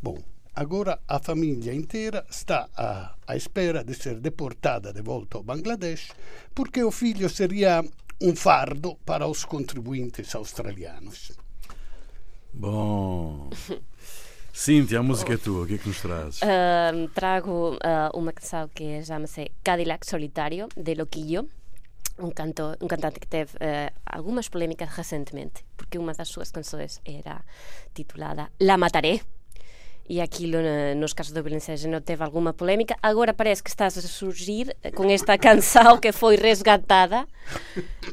Bom, 0.00 0.18
Agora 0.54 0.98
a 1.06 1.18
família 1.20 1.72
inteira 1.72 2.24
está 2.28 2.68
à, 2.74 3.14
à 3.26 3.36
espera 3.36 3.84
de 3.84 3.94
ser 3.94 4.18
deportada 4.18 4.92
de 4.92 5.02
volta 5.02 5.36
ao 5.36 5.44
Bangladesh 5.44 6.08
porque 6.52 6.82
o 6.82 6.90
filho 6.90 7.28
seria 7.28 7.84
um 8.20 8.34
fardo 8.34 8.96
para 9.04 9.28
os 9.28 9.44
contribuintes 9.44 10.34
australianos. 10.34 11.32
Bom. 12.52 13.50
Cíntia, 14.52 14.98
a 14.98 15.02
música 15.02 15.34
é 15.34 15.36
tua, 15.36 15.62
o 15.62 15.66
que 15.66 15.74
é 15.74 15.78
que 15.78 15.86
nos 15.86 16.00
trazes? 16.00 16.40
Uh, 16.42 17.08
trago 17.14 17.76
uh, 17.76 18.18
uma 18.18 18.32
canção 18.32 18.68
que 18.74 19.04
chama-se 19.04 19.52
Cadillac 19.62 20.04
Solitário, 20.04 20.68
de 20.76 20.94
Loquillo, 20.94 21.48
um, 22.18 22.30
canto, 22.30 22.76
um 22.80 22.88
cantante 22.88 23.20
que 23.20 23.26
teve 23.28 23.52
uh, 23.56 23.92
algumas 24.04 24.48
polémicas 24.48 24.88
recentemente, 24.88 25.64
porque 25.76 25.96
uma 25.96 26.12
das 26.12 26.28
suas 26.28 26.50
canções 26.50 27.00
era 27.04 27.44
titulada 27.94 28.50
La 28.60 28.76
Mataré, 28.76 29.20
e 30.08 30.20
aquilo 30.20 30.58
nos 30.96 31.12
casos 31.12 31.32
de 31.32 31.42
violência 31.42 31.74
de 31.74 31.82
género 31.82 32.00
teve 32.00 32.24
alguma 32.24 32.52
polémica. 32.54 32.96
Agora 33.02 33.34
parece 33.34 33.62
que 33.62 33.68
está 33.68 33.86
a 33.86 33.90
surgir 33.90 34.74
com 34.94 35.04
esta 35.10 35.36
canção 35.38 35.98
que 35.98 36.12
foi 36.12 36.36
resgatada 36.36 37.28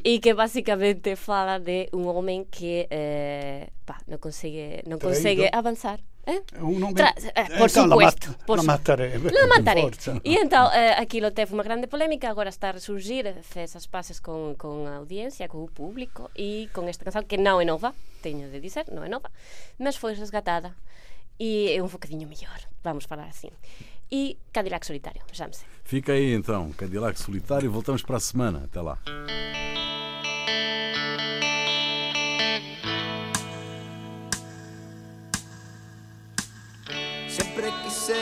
e 0.04 0.20
que 0.20 0.34
basicamente 0.34 1.16
fala 1.16 1.58
de 1.58 1.88
um 1.92 2.06
homem 2.08 2.44
que 2.44 2.86
eh, 2.90 3.70
pá, 3.86 3.98
não 4.06 4.18
consegue, 4.18 4.82
não 4.86 4.98
consegue 4.98 5.48
avançar. 5.52 5.98
Eh? 6.26 6.42
Nome... 6.58 6.92
Tra 6.92 7.14
eh, 7.16 7.44
por 7.56 7.70
então, 7.70 7.84
supuesto. 7.84 8.28
La, 8.30 8.46
por 8.46 8.56
la 8.58 8.62
mataré. 8.64 9.16
La 9.18 9.46
mataré. 9.46 9.82
E 10.24 10.34
então, 10.34 10.66
eh, 10.72 10.98
aquilo 10.98 11.30
teve 11.30 11.54
unha 11.54 11.62
grande 11.62 11.86
polémica, 11.86 12.28
agora 12.28 12.50
está 12.50 12.68
a 12.68 12.76
resurgir, 12.76 13.30
fez 13.46 13.78
as 13.78 13.86
pases 13.86 14.18
con, 14.18 14.58
con 14.58 14.90
a 14.90 14.98
audiencia, 14.98 15.46
con 15.46 15.62
o 15.62 15.70
público, 15.70 16.28
e 16.34 16.66
con 16.74 16.90
esta 16.90 17.06
canción 17.06 17.30
que 17.30 17.38
non 17.38 17.62
é 17.62 17.64
nova, 17.64 17.94
teño 18.26 18.50
de 18.50 18.58
dizer, 18.58 18.90
non 18.90 19.06
é 19.06 19.08
nova, 19.08 19.30
mas 19.78 19.94
foi 19.94 20.18
resgatada 20.18 20.74
e 21.38 21.70
é 21.72 21.82
um 21.82 21.86
bocadinho 21.86 22.28
melhor, 22.28 22.60
vamos 22.82 23.04
falar 23.04 23.26
assim. 23.26 23.50
E 24.10 24.38
Cadillac 24.52 24.86
Solitário, 24.86 25.22
vejamos. 25.28 25.64
Fica 25.84 26.12
aí 26.12 26.32
então, 26.32 26.72
Cadillac 26.72 27.18
Solitário, 27.18 27.70
voltamos 27.70 28.02
para 28.02 28.16
a 28.16 28.20
semana. 28.20 28.64
Até 28.64 28.80
lá. 28.80 28.98
Sempre 37.28 37.72
quise 37.82 38.12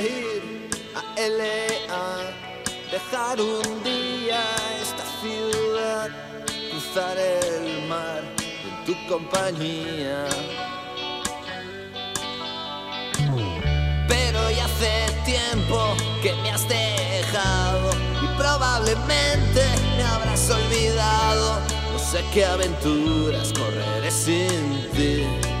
ir 0.00 0.42
a 0.94 1.20
LA, 1.20 2.32
dejar 2.90 3.40
un 3.40 3.82
día 3.82 4.42
esta 4.80 5.04
ciudad, 5.20 6.10
cruzar 6.70 7.16
el 7.18 7.88
mar 7.88 8.22
en 8.38 8.84
tu 8.84 8.94
compañía. 9.08 10.28
Hace 14.60 15.06
tiempo 15.24 15.94
que 16.22 16.32
me 16.42 16.50
has 16.50 16.68
dejado 16.68 17.90
y 18.22 18.26
probablemente 18.36 19.62
me 19.96 20.02
habrás 20.02 20.50
olvidado. 20.50 21.60
No 21.92 21.98
sé 21.98 22.24
qué 22.32 22.44
aventuras 22.44 23.52
correré 23.52 24.10
sin 24.10 24.88
ti. 24.94 25.51